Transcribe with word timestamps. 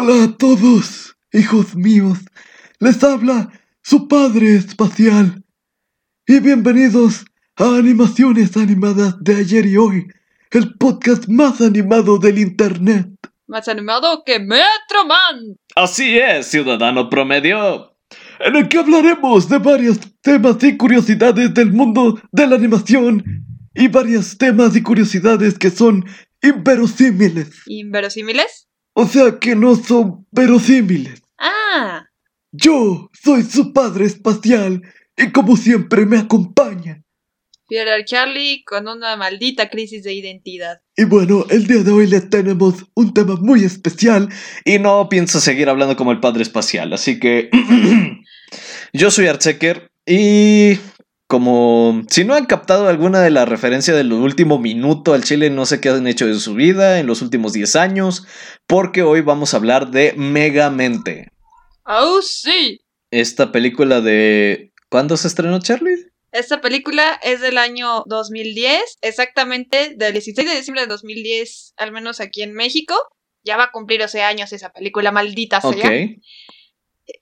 Hola 0.00 0.22
a 0.22 0.36
todos, 0.36 1.16
hijos 1.32 1.74
míos. 1.74 2.18
Les 2.78 3.02
habla 3.02 3.50
su 3.82 4.06
padre 4.06 4.54
espacial. 4.54 5.42
Y 6.24 6.38
bienvenidos 6.38 7.24
a 7.56 7.64
Animaciones 7.64 8.56
Animadas 8.56 9.16
de 9.20 9.34
ayer 9.34 9.66
y 9.66 9.76
hoy, 9.76 10.06
el 10.52 10.74
podcast 10.74 11.26
más 11.26 11.60
animado 11.60 12.18
del 12.18 12.38
Internet. 12.38 13.08
Más 13.48 13.66
animado 13.66 14.22
que 14.24 14.38
Metroman. 14.38 15.56
Así 15.74 16.16
es, 16.16 16.46
ciudadano 16.46 17.10
promedio. 17.10 17.96
En 18.38 18.54
el 18.54 18.68
que 18.68 18.78
hablaremos 18.78 19.48
de 19.48 19.58
varios 19.58 19.98
temas 20.22 20.62
y 20.62 20.76
curiosidades 20.76 21.52
del 21.54 21.72
mundo 21.72 22.20
de 22.30 22.46
la 22.46 22.54
animación 22.54 23.24
y 23.74 23.88
varios 23.88 24.38
temas 24.38 24.76
y 24.76 24.82
curiosidades 24.84 25.58
que 25.58 25.70
son 25.70 26.04
inverosímiles. 26.40 27.50
¿Inverosímiles? 27.66 28.67
O 29.00 29.06
sea 29.06 29.38
que 29.38 29.54
no 29.54 29.76
son 29.76 30.26
verosímiles. 30.32 31.22
Ah, 31.38 32.04
Yo 32.50 33.08
soy 33.12 33.44
su 33.44 33.72
padre 33.72 34.06
espacial 34.06 34.82
y 35.16 35.30
como 35.30 35.56
siempre 35.56 36.04
me 36.04 36.18
acompaña. 36.18 37.04
Pierre 37.68 38.04
Charlie 38.04 38.64
con 38.64 38.88
una 38.88 39.14
maldita 39.14 39.70
crisis 39.70 40.02
de 40.02 40.14
identidad. 40.14 40.80
Y 40.96 41.04
bueno, 41.04 41.46
el 41.48 41.68
día 41.68 41.84
de 41.84 41.92
hoy 41.92 42.08
les 42.08 42.28
tenemos 42.28 42.86
un 42.94 43.14
tema 43.14 43.36
muy 43.36 43.62
especial. 43.62 44.30
Y 44.64 44.80
no 44.80 45.08
pienso 45.08 45.38
seguir 45.38 45.68
hablando 45.68 45.94
como 45.94 46.10
el 46.10 46.18
padre 46.18 46.42
espacial, 46.42 46.92
así 46.92 47.20
que. 47.20 47.50
Yo 48.92 49.12
soy 49.12 49.28
Artsecker 49.28 49.92
y. 50.06 50.76
Como 51.28 52.04
si 52.08 52.24
no 52.24 52.32
han 52.32 52.46
captado 52.46 52.88
alguna 52.88 53.20
de 53.20 53.30
la 53.30 53.44
referencia 53.44 53.94
del 53.94 54.14
último 54.14 54.58
minuto 54.58 55.12
al 55.12 55.24
Chile, 55.24 55.50
no 55.50 55.66
sé 55.66 55.78
qué 55.78 55.90
han 55.90 56.06
hecho 56.06 56.26
de 56.26 56.34
su 56.36 56.54
vida 56.54 57.00
en 57.00 57.06
los 57.06 57.20
últimos 57.20 57.52
10 57.52 57.76
años, 57.76 58.26
porque 58.66 59.02
hoy 59.02 59.20
vamos 59.20 59.52
a 59.52 59.58
hablar 59.58 59.90
de 59.90 60.14
Megamente. 60.16 61.28
¡Oh, 61.84 62.22
sí! 62.22 62.80
Esta 63.10 63.52
película 63.52 64.00
de. 64.00 64.72
¿Cuándo 64.88 65.18
se 65.18 65.28
estrenó, 65.28 65.60
Charlie? 65.60 66.06
Esta 66.32 66.62
película 66.62 67.20
es 67.22 67.42
del 67.42 67.58
año 67.58 68.04
2010, 68.06 68.98
exactamente 69.02 69.94
del 69.96 70.14
16 70.14 70.48
de 70.48 70.56
diciembre 70.56 70.82
de 70.82 70.88
2010, 70.88 71.74
al 71.76 71.92
menos 71.92 72.20
aquí 72.20 72.40
en 72.40 72.54
México. 72.54 72.94
Ya 73.44 73.58
va 73.58 73.64
a 73.64 73.70
cumplir 73.70 74.00
11 74.00 74.22
años 74.22 74.52
esa 74.54 74.70
película, 74.72 75.12
maldita 75.12 75.60
sea. 75.60 75.70
Ok. 75.70 76.20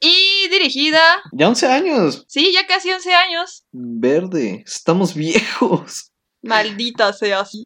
Y 0.01 0.49
dirigida, 0.49 1.01
Ya 1.33 1.49
11 1.49 1.67
años. 1.69 2.25
sí, 2.29 2.53
ya 2.53 2.67
casi 2.67 2.91
11 2.93 3.15
años. 3.15 3.65
Verde. 3.73 4.65
Estamos 4.67 5.15
viejos. 5.15 6.13
Maldita 6.43 7.13
sea, 7.13 7.45
sí. 7.45 7.65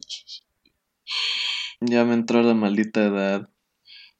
Ya 1.80 2.04
me 2.04 2.14
entró 2.14 2.42
la 2.42 2.54
maldita 2.54 3.04
edad. 3.04 3.48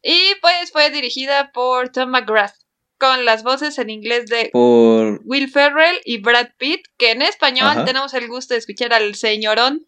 Y 0.03 0.19
pues 0.41 0.73
fue 0.73 0.91
dirigida 0.91 1.51
por 1.53 1.91
Tom 1.91 2.11
McGrath, 2.11 2.55
con 2.99 3.25
las 3.27 3.43
voces 3.43 3.79
en 3.79 3.91
inglés 3.91 4.27
de 4.27 4.49
Por. 4.53 5.21
Will 5.25 5.51
Ferrell 5.51 6.01
y 6.05 6.19
Brad 6.19 6.49
Pitt, 6.57 6.81
que 6.97 7.11
en 7.11 7.21
español 7.23 7.69
Ajá. 7.69 7.85
tenemos 7.85 8.15
el 8.15 8.29
gusto 8.29 8.55
de 8.55 8.59
escuchar 8.61 8.95
al 8.95 9.15
señorón 9.15 9.87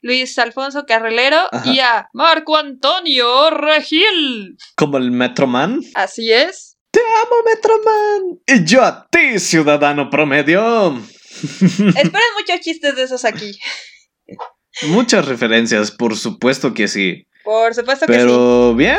Luis 0.00 0.38
Alfonso 0.38 0.84
Carrelero 0.86 1.40
Ajá. 1.50 1.72
y 1.72 1.80
a 1.80 2.08
Marco 2.12 2.56
Antonio 2.56 3.50
Regil. 3.50 4.56
Como 4.76 4.96
el 4.98 5.10
Metroman. 5.10 5.80
Así 5.94 6.30
es. 6.32 6.67
¡Amo 6.96 7.36
Metroman! 7.44 8.40
Y 8.46 8.64
yo 8.64 8.82
a 8.84 9.06
ti, 9.10 9.38
ciudadano 9.38 10.08
promedio. 10.10 10.98
Esperen 11.60 12.34
muchos 12.38 12.60
chistes 12.60 12.96
de 12.96 13.02
esos 13.02 13.24
aquí. 13.24 13.58
Muchas 14.82 15.26
referencias, 15.26 15.90
por 15.90 16.16
supuesto 16.16 16.74
que 16.74 16.88
sí. 16.88 17.26
Por 17.44 17.74
supuesto 17.74 18.06
que 18.06 18.12
sí. 18.12 18.18
Pero 18.18 18.74
bien. 18.74 18.98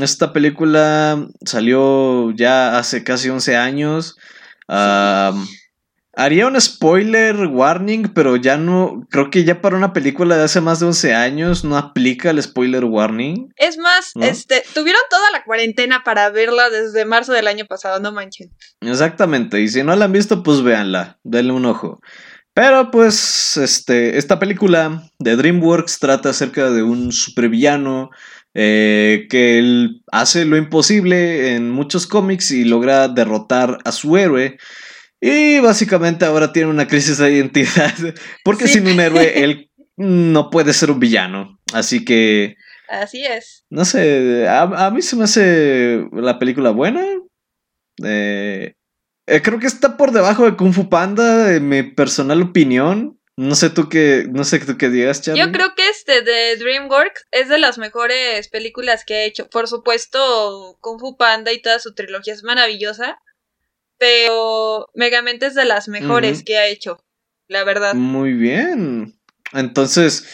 Esta 0.00 0.32
película 0.32 1.26
salió 1.44 2.30
ya 2.32 2.78
hace 2.78 3.04
casi 3.04 3.30
11 3.30 3.56
años. 3.56 4.16
Am, 4.66 5.46
haría 6.18 6.48
un 6.48 6.60
spoiler 6.60 7.46
warning, 7.46 8.08
pero 8.12 8.36
ya 8.36 8.56
no. 8.56 9.06
Creo 9.08 9.30
que 9.30 9.44
ya 9.44 9.62
para 9.62 9.76
una 9.76 9.92
película 9.92 10.36
de 10.36 10.42
hace 10.42 10.60
más 10.60 10.80
de 10.80 10.86
11 10.86 11.14
años 11.14 11.64
no 11.64 11.78
aplica 11.78 12.30
el 12.30 12.42
spoiler 12.42 12.84
warning. 12.84 13.52
Es 13.56 13.78
más, 13.78 14.10
¿No? 14.16 14.24
este, 14.24 14.64
tuvieron 14.74 15.00
toda 15.08 15.30
la 15.30 15.44
cuarentena 15.44 16.02
para 16.04 16.28
verla 16.30 16.70
desde 16.70 17.04
marzo 17.04 17.32
del 17.32 17.46
año 17.46 17.66
pasado, 17.66 18.00
no 18.00 18.10
manchen. 18.10 18.50
Exactamente, 18.80 19.60
y 19.60 19.68
si 19.68 19.84
no 19.84 19.94
la 19.94 20.06
han 20.06 20.12
visto, 20.12 20.42
pues 20.42 20.62
véanla, 20.62 21.18
denle 21.22 21.52
un 21.52 21.66
ojo. 21.66 22.00
Pero 22.52 22.90
pues, 22.90 23.56
este, 23.56 24.18
esta 24.18 24.40
película 24.40 25.08
de 25.20 25.36
DreamWorks 25.36 26.00
trata 26.00 26.30
acerca 26.30 26.70
de 26.70 26.82
un 26.82 27.12
supervillano 27.12 28.10
eh, 28.54 29.28
que 29.30 29.60
él 29.60 30.02
hace 30.10 30.44
lo 30.44 30.56
imposible 30.56 31.54
en 31.54 31.70
muchos 31.70 32.08
cómics 32.08 32.50
y 32.50 32.64
logra 32.64 33.06
derrotar 33.06 33.78
a 33.84 33.92
su 33.92 34.16
héroe. 34.16 34.58
Y 35.20 35.58
básicamente 35.60 36.24
ahora 36.24 36.52
tiene 36.52 36.70
una 36.70 36.86
crisis 36.86 37.18
de 37.18 37.32
identidad, 37.32 37.92
porque 38.44 38.66
Sí. 38.68 38.74
sin 38.74 38.86
un 38.88 39.00
héroe 39.00 39.42
él 39.44 39.70
no 39.96 40.50
puede 40.50 40.72
ser 40.72 40.90
un 40.90 41.00
villano. 41.00 41.58
Así 41.72 42.04
que, 42.04 42.56
Así 42.88 43.24
es. 43.24 43.64
no 43.68 43.84
sé, 43.84 44.46
a, 44.48 44.62
a 44.62 44.90
mí 44.90 45.02
se 45.02 45.16
me 45.16 45.24
hace 45.24 46.06
la 46.12 46.38
película 46.38 46.70
buena. 46.70 47.04
Eh, 48.04 48.74
eh, 49.26 49.42
creo 49.42 49.58
que 49.58 49.66
está 49.66 49.96
por 49.96 50.12
debajo 50.12 50.44
de 50.44 50.56
Kung 50.56 50.72
Fu 50.72 50.88
Panda, 50.88 51.54
en 51.54 51.68
mi 51.68 51.82
personal 51.82 52.40
opinión. 52.42 53.18
No 53.36 53.54
sé 53.54 53.70
tú 53.70 53.88
qué, 53.88 54.26
no 54.30 54.42
sé 54.44 54.58
tú 54.60 54.76
qué 54.76 54.88
digas, 54.88 55.22
Charlie. 55.22 55.40
Yo 55.40 55.52
creo 55.52 55.74
que 55.76 55.88
este 55.90 56.22
de 56.22 56.56
DreamWorks 56.56 57.26
es 57.30 57.48
de 57.48 57.58
las 57.58 57.78
mejores 57.78 58.48
películas 58.48 59.04
que 59.04 59.14
ha 59.14 59.24
hecho. 59.24 59.48
Por 59.48 59.68
supuesto, 59.68 60.76
Kung 60.80 60.98
Fu 60.98 61.16
Panda 61.16 61.52
y 61.52 61.62
toda 61.62 61.78
su 61.78 61.94
trilogía 61.94 62.34
es 62.34 62.42
maravillosa. 62.42 63.18
Pero 63.98 64.88
Megamente 64.94 65.46
es 65.46 65.54
de 65.54 65.64
las 65.64 65.88
mejores 65.88 66.44
que 66.44 66.56
ha 66.56 66.66
hecho. 66.66 67.04
La 67.48 67.64
verdad. 67.64 67.94
Muy 67.94 68.34
bien. 68.34 69.18
Entonces, 69.52 70.26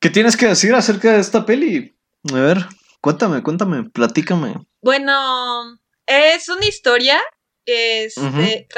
¿qué 0.00 0.10
tienes 0.10 0.36
que 0.36 0.46
decir 0.46 0.74
acerca 0.74 1.12
de 1.12 1.20
esta 1.20 1.46
peli? 1.46 1.96
A 2.32 2.34
ver, 2.34 2.58
cuéntame, 3.00 3.42
cuéntame, 3.42 3.88
platícame. 3.90 4.54
Bueno, 4.82 5.78
es 6.06 6.48
una 6.48 6.66
historia 6.66 7.20
que 7.64 8.04
este, 8.04 8.68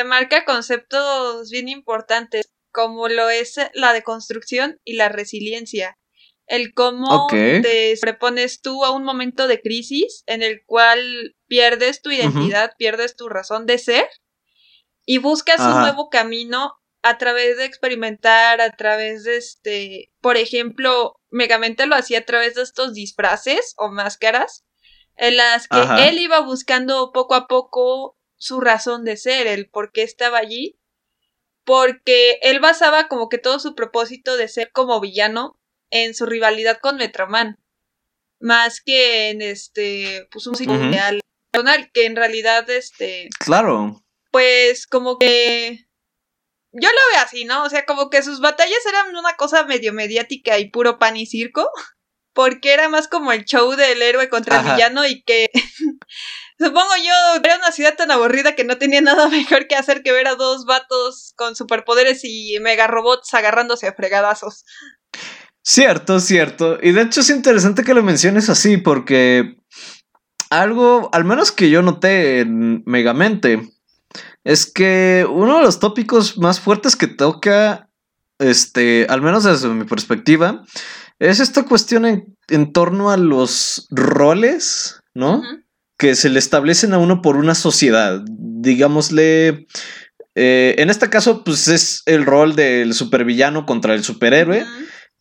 conceptos 0.47 1.51
bien 1.51 1.69
importantes, 1.69 2.51
como 2.71 3.09
lo 3.09 3.31
es 3.31 3.57
la 3.73 3.93
deconstrucción 3.93 4.81
y 4.85 4.95
la 4.95 5.09
resiliencia. 5.09 5.97
El 6.47 6.75
cómo 6.75 7.27
te 7.29 7.95
prepones 8.01 8.61
tú 8.61 8.85
a 8.85 8.91
un 8.91 9.03
momento 9.03 9.47
de 9.49 9.61
crisis 9.61 10.25
en 10.27 10.43
el 10.43 10.63
cual 10.67 11.37
pierdes 11.47 12.03
tu 12.03 12.11
identidad, 12.11 12.73
pierdes 12.77 13.17
tu 13.17 13.29
razón 13.29 13.65
de 13.67 13.79
ser 13.79 14.07
y 15.07 15.19
buscas 15.19 15.61
un 15.61 15.81
nuevo 15.81 16.11
camino 16.11 16.75
a 17.03 17.19
través 17.19 17.57
de 17.57 17.65
experimentar, 17.65 18.61
a 18.61 18.77
través 18.77 19.25
de 19.25 19.37
este, 19.37 20.13
por 20.21 20.37
ejemplo, 20.37 21.21
Megamente 21.31 21.87
lo 21.87 21.97
hacía 21.97 22.21
a 22.21 22.25
través 22.25 22.55
de 22.55 22.63
estos 22.63 22.95
disfraces 22.95 23.75
o 23.77 23.89
máscaras 23.89 24.65
en 25.17 25.37
las 25.37 25.67
que 25.67 25.79
Ajá. 25.79 26.09
él 26.09 26.19
iba 26.19 26.41
buscando 26.41 27.11
poco 27.13 27.35
a 27.35 27.47
poco 27.47 28.17
su 28.37 28.61
razón 28.61 29.05
de 29.05 29.17
ser, 29.17 29.47
el 29.47 29.69
por 29.69 29.91
qué 29.91 30.03
estaba 30.03 30.39
allí, 30.39 30.79
porque 31.65 32.39
él 32.43 32.61
basaba 32.61 33.09
como 33.09 33.29
que 33.29 33.39
todo 33.39 33.59
su 33.59 33.75
propósito 33.75 34.37
de 34.37 34.49
ser 34.49 34.71
como 34.71 35.01
villano 35.01 35.59
en 35.91 36.15
su 36.15 36.27
rivalidad 36.27 36.79
con 36.81 36.97
Metroman, 36.97 37.59
más 38.41 38.81
que 38.81 39.31
en 39.31 39.43
este, 39.43 40.29
pues 40.31 40.47
un 40.47 40.55
Ujú. 40.55 40.65
ideal 40.65 41.21
personal, 41.51 41.91
que 41.93 42.07
en 42.07 42.17
realidad 42.17 42.69
este, 42.71 43.29
Claro. 43.39 44.05
pues 44.31 44.87
como 44.87 45.19
que 45.19 45.87
yo 46.73 46.89
lo 46.89 47.13
veo 47.13 47.23
así, 47.23 47.45
¿no? 47.45 47.63
O 47.65 47.71
sea, 47.71 47.87
como 47.87 48.11
que 48.11 48.23
sus 48.23 48.41
batallas 48.41 48.85
eran 48.87 49.15
una 49.17 49.37
cosa 49.37 49.65
medio 49.65 49.93
mediática 49.93 50.59
y 50.59 50.71
puro 50.71 50.99
pan 50.99 51.17
y 51.17 51.27
circo, 51.27 51.71
porque 52.33 52.73
era 52.73 52.89
más 52.89 53.07
como 53.07 53.31
el 53.33 53.45
show 53.45 53.77
del 53.77 54.03
héroe 54.03 54.29
contra 54.29 54.59
el 54.61 54.65
villano 54.73 55.07
y 55.07 55.23
que 55.23 55.51
supongo 56.59 56.97
yo 57.03 57.13
era 57.45 57.57
una 57.57 57.71
ciudad 57.71 57.95
tan 57.97 58.11
aburrida 58.11 58.57
que 58.57 58.65
no 58.65 58.77
tenía 58.77 59.01
nada 59.03 59.29
mejor 59.29 59.69
que 59.69 59.77
hacer 59.77 60.03
que 60.03 60.11
ver 60.13 60.27
a 60.27 60.35
dos 60.35 60.65
vatos 60.67 61.33
con 61.37 61.55
superpoderes 61.55 62.23
y 62.25 62.59
mega 62.61 62.89
robots 62.89 63.33
agarrándose 63.35 63.87
a 63.87 63.95
fregadazos. 63.95 64.65
Cierto, 65.67 66.21
cierto. 66.21 66.79
Y 66.83 66.93
de 66.93 67.03
hecho 67.03 67.23
es 67.23 67.31
interesante 67.31 67.85
que 67.85 67.95
lo 67.95 68.03
menciones 68.03 68.51
así, 68.51 68.77
porque 68.77 69.57
algo, 70.51 71.09
al 71.13 71.25
menos 71.25 71.53
que 71.53 71.71
yo 71.71 71.81
noté 71.81 72.41
en 72.41 72.83
Megamente, 72.85 73.73
es 74.45 74.71
que 74.71 75.27
uno 75.29 75.57
de 75.57 75.63
los 75.63 75.81
tópicos 75.81 76.37
más 76.37 76.61
fuertes 76.61 76.97
que 76.97 77.07
toca, 77.07 77.89
este, 78.39 79.07
al 79.09 79.23
menos 79.23 79.45
desde 79.45 79.69
mi 79.69 79.85
perspectiva, 79.85 80.63
es 81.19 81.41
esta 81.41 81.63
cuestión 81.63 82.05
en, 82.05 82.37
en 82.49 82.73
torno 82.73 83.11
a 83.11 83.17
los 83.17 83.87
roles, 83.91 85.01
¿no? 85.15 85.43
Que 85.97 86.15
se 86.15 86.29
le 86.29 86.41
establecen 86.41 86.93
a 86.93 86.99
uno 86.99 87.23
por 87.23 87.37
una 87.37 87.55
sociedad. 87.55 88.23
Digámosle, 88.29 89.67
eh, 90.35 90.75
en 90.77 90.91
este 90.91 91.09
caso, 91.09 91.43
pues 91.43 91.69
es 91.69 92.03
el 92.05 92.27
rol 92.27 92.55
del 92.55 92.93
supervillano 92.93 93.65
contra 93.65 93.95
el 93.95 94.05
superhéroe. 94.05 94.67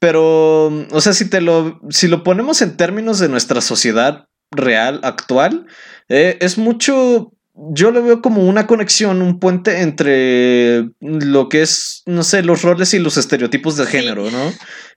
Pero, 0.03 0.65
o 0.91 0.99
sea, 0.99 1.13
si 1.13 1.29
te 1.29 1.39
lo, 1.39 1.79
si 1.89 2.09
lo 2.09 2.25
ponemos 2.25 2.61
en 2.61 2.75
términos 2.75 3.19
de 3.19 3.29
nuestra 3.29 3.61
sociedad, 3.61 4.27
real, 4.51 4.99
actual, 5.01 5.65
eh, 6.09 6.37
es 6.41 6.57
mucho, 6.57 7.31
yo 7.53 7.89
lo 7.89 8.03
veo 8.03 8.21
como 8.21 8.43
una 8.43 8.67
conexión, 8.67 9.21
un 9.21 9.39
puente 9.39 9.79
entre 9.79 10.89
lo 10.99 11.47
que 11.47 11.61
es, 11.61 12.03
no 12.05 12.23
sé, 12.23 12.43
los 12.43 12.63
roles 12.63 12.93
y 12.93 12.99
los 12.99 13.15
estereotipos 13.15 13.77
de 13.77 13.85
género, 13.85 14.29
¿no? 14.29 14.51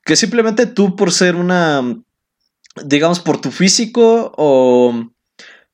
Que 0.05 0.17
simplemente 0.17 0.67
tú 0.67 0.97
por 0.97 1.13
ser 1.13 1.37
una, 1.37 1.83
digamos, 2.85 3.21
por 3.21 3.41
tu 3.41 3.53
físico 3.53 4.33
o 4.37 5.09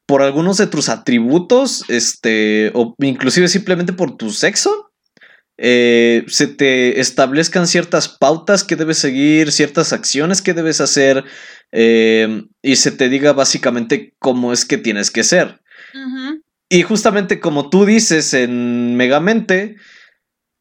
por 0.04 0.20
algunos 0.20 0.58
de 0.58 0.66
tus 0.66 0.90
atributos, 0.90 1.86
este, 1.88 2.70
o 2.74 2.94
inclusive 2.98 3.48
simplemente 3.48 3.94
por 3.94 4.14
tu 4.18 4.28
sexo, 4.28 4.91
eh, 5.58 6.24
se 6.28 6.46
te 6.46 7.00
establezcan 7.00 7.66
ciertas 7.66 8.08
pautas 8.08 8.64
que 8.64 8.76
debes 8.76 8.98
seguir, 8.98 9.52
ciertas 9.52 9.92
acciones 9.92 10.42
que 10.42 10.54
debes 10.54 10.80
hacer, 10.80 11.24
eh, 11.72 12.44
y 12.62 12.76
se 12.76 12.92
te 12.92 13.08
diga 13.08 13.32
básicamente 13.32 14.14
cómo 14.18 14.52
es 14.52 14.64
que 14.64 14.78
tienes 14.78 15.10
que 15.10 15.24
ser. 15.24 15.60
Y 16.68 16.82
justamente 16.82 17.38
como 17.40 17.68
tú 17.68 17.84
dices 17.84 18.32
en 18.34 18.96
Megamente, 18.96 19.76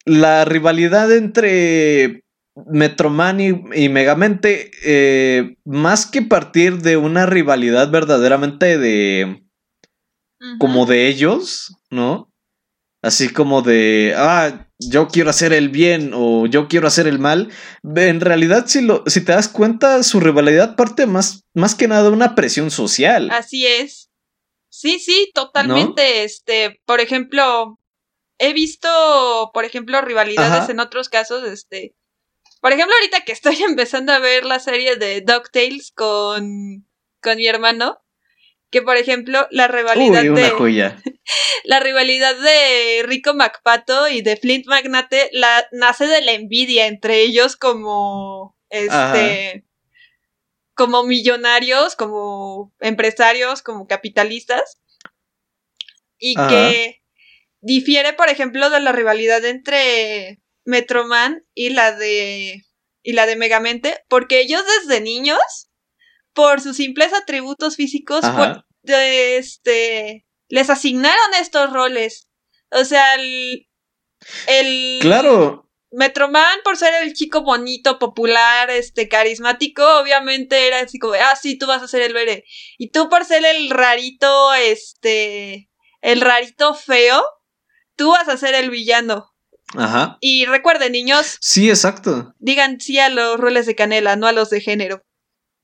la 0.06 0.46
rivalidad 0.46 1.12
entre 1.12 2.26
Metroman 2.68 3.40
y, 3.40 3.62
y 3.74 3.90
Megamente, 3.90 4.72
eh, 4.84 5.56
más 5.64 6.06
que 6.06 6.22
partir 6.22 6.80
de 6.80 6.98
una 6.98 7.26
rivalidad 7.26 7.90
verdaderamente 7.92 8.78
de 8.78 9.44
como 10.58 10.88
de 10.88 11.08
ellos, 11.08 11.78
¿no? 11.92 12.31
Así 13.04 13.30
como 13.30 13.64
de, 13.64 14.14
ah, 14.16 14.68
yo 14.78 15.08
quiero 15.08 15.32
hacer 15.32 15.54
el 15.54 15.70
bien 15.70 16.12
o 16.14 16.46
yo 16.46 16.68
quiero 16.68 16.88
hacer 16.88 17.08
el 17.08 17.18
mal. 17.18 17.52
En 17.96 18.22
realidad, 18.22 18.66
si, 18.68 18.82
lo, 18.82 19.04
si 19.08 19.26
te 19.26 19.32
das 19.32 19.48
cuenta, 19.48 20.04
su 20.04 20.20
rivalidad 20.20 20.76
parte 20.76 21.08
más, 21.08 21.44
más 21.56 21.74
que 21.74 21.88
nada 21.88 22.04
de 22.04 22.10
una 22.10 22.36
presión 22.36 22.70
social. 22.70 23.30
Así 23.32 23.66
es. 23.66 24.12
Sí, 24.70 25.00
sí, 25.00 25.32
totalmente. 25.34 26.24
Este, 26.24 26.80
por 26.86 27.02
ejemplo, 27.02 27.80
he 28.38 28.54
visto, 28.54 29.52
por 29.54 29.66
ejemplo, 29.66 30.02
rivalidades 30.02 30.64
Ajá. 30.64 30.72
en 30.72 30.80
otros 30.80 31.10
casos, 31.10 31.44
este. 31.44 31.96
Por 32.62 32.72
ejemplo, 32.72 32.96
ahorita 32.96 33.26
que 33.26 33.32
estoy 33.32 33.56
empezando 33.64 34.14
a 34.14 34.20
ver 34.20 34.46
la 34.46 34.60
serie 34.60 34.96
de 34.96 35.22
DuckTales 35.22 35.92
con, 35.92 36.88
con 37.22 37.38
mi 37.38 37.48
hermano, 37.48 38.00
que 38.72 38.82
por 38.82 38.98
ejemplo, 38.98 39.48
la 39.52 39.68
rivalidad 39.68 40.24
Uy, 40.24 40.30
una 40.30 40.42
de 40.42 40.50
joya. 40.50 41.02
la 41.66 41.80
rivalidad 41.80 42.36
de 42.36 43.04
Rico 43.04 43.34
McPato 43.34 44.08
y 44.08 44.22
de 44.22 44.38
Flint 44.38 44.66
Magnate 44.66 45.30
la, 45.34 45.68
nace 45.72 46.08
de 46.08 46.22
la 46.22 46.32
envidia 46.32 46.88
entre 46.88 47.22
ellos 47.22 47.56
como 47.58 48.58
este 48.70 49.66
como 50.74 51.04
millonarios, 51.04 51.96
como 51.96 52.74
empresarios, 52.80 53.62
como 53.62 53.86
capitalistas. 53.86 54.82
Y 56.18 56.40
Ajá. 56.40 56.50
que 56.50 57.02
difiere, 57.60 58.14
por 58.14 58.30
ejemplo, 58.30 58.70
de 58.70 58.80
la 58.80 58.92
rivalidad 58.92 59.44
entre 59.46 60.40
Metroman 60.66 61.46
y 61.54 61.70
la 61.70 61.92
de 61.92 62.64
y 63.04 63.14
la 63.14 63.26
de 63.26 63.36
Megamente, 63.36 64.04
porque 64.08 64.42
ellos 64.42 64.64
desde 64.80 65.02
niños, 65.02 65.71
por 66.34 66.62
sus 66.62 66.78
simples 66.78 67.14
atributos 67.14 67.76
físicos, 67.76 68.24
este 68.84 70.26
les 70.50 70.70
asignaron 70.70 71.34
estos 71.40 71.72
roles. 71.72 72.28
O 72.72 72.84
sea, 72.84 73.16
el, 73.16 73.68
el 74.48 75.00
Claro, 75.02 75.70
Metroman, 75.92 76.60
por 76.64 76.78
ser 76.78 76.94
el 77.04 77.14
chico 77.14 77.42
bonito, 77.42 78.00
popular, 78.00 78.70
este, 78.70 79.08
carismático, 79.08 79.84
obviamente 80.00 80.68
era 80.68 80.82
así 80.82 81.00
como, 81.00 81.14
ah, 81.14 81.36
sí, 81.42 81.58
tú 81.58 81.68
vas 81.68 81.82
a 81.82 81.88
ser 81.88 82.02
el 82.02 82.14
bere. 82.14 82.44
Y 82.78 82.92
tú 82.92 83.10
por 83.10 83.26
ser 83.26 83.46
el 83.46 83.70
rarito, 83.70 84.54
este, 84.54 85.70
el 86.02 86.22
rarito 86.22 86.74
feo, 86.74 87.24
tú 87.96 88.12
vas 88.12 88.28
a 88.28 88.38
ser 88.38 88.54
el 88.56 88.70
villano. 88.70 89.34
ajá. 89.78 90.18
Y 90.22 90.46
recuerden, 90.46 90.92
niños, 90.92 91.38
Sí, 91.42 91.70
exacto. 91.70 92.34
digan 92.40 92.80
sí 92.82 93.00
a 93.00 93.10
los 93.10 93.38
roles 93.40 93.66
de 93.66 93.76
canela, 93.76 94.16
no 94.18 94.28
a 94.28 94.32
los 94.34 94.50
de 94.50 94.60
género. 94.62 95.02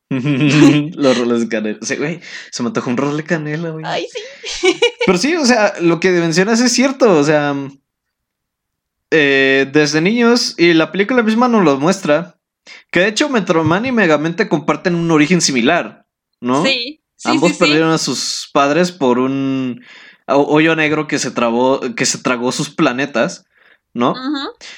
Los 0.96 1.18
roles 1.18 1.42
de 1.42 1.48
canela. 1.50 1.80
Güey, 1.98 2.20
se 2.52 2.64
me 2.64 2.68
antojó 2.68 2.90
un 2.90 2.98
rol 2.98 3.18
de 3.18 3.24
canela, 3.24 3.70
güey. 3.72 3.86
Ay, 3.86 4.06
sí. 4.46 4.68
Pero 5.06 5.18
sí, 5.18 5.36
o 5.36 5.46
sea, 5.46 5.74
lo 5.82 6.00
que 6.00 6.12
mencionas 6.12 6.60
es 6.62 6.72
cierto, 6.72 7.18
o 7.18 7.24
sea, 7.24 7.56
eh, 9.12 9.68
desde 9.72 10.02
niños, 10.02 10.56
y 10.58 10.74
la 10.74 10.92
película 10.92 11.24
misma 11.24 11.48
nos 11.48 11.64
lo 11.64 11.78
muestra, 11.78 12.36
que 12.92 13.00
de 13.02 13.08
hecho 13.08 13.30
Metroman 13.30 13.86
y 13.86 13.92
Megamente 13.92 14.50
comparten 14.50 14.96
un 14.96 15.10
origen 15.12 15.42
similar, 15.42 16.06
¿no? 16.42 16.64
Sí, 16.66 17.02
sí, 17.16 17.30
Ambos 17.30 17.50
sí, 17.52 17.54
sí. 17.56 17.60
perdieron 17.60 17.92
a 17.92 17.98
sus 17.98 18.50
padres 18.54 18.92
por 18.92 19.20
un 19.20 19.82
ho- 20.28 20.48
hoyo 20.48 20.76
negro 20.76 21.08
que 21.08 21.20
se, 21.20 21.32
trabó, 21.32 21.80
que 21.96 22.06
se 22.06 22.18
tragó 22.18 22.52
sus 22.52 22.70
planetas, 22.70 23.46
¿no? 23.98 24.14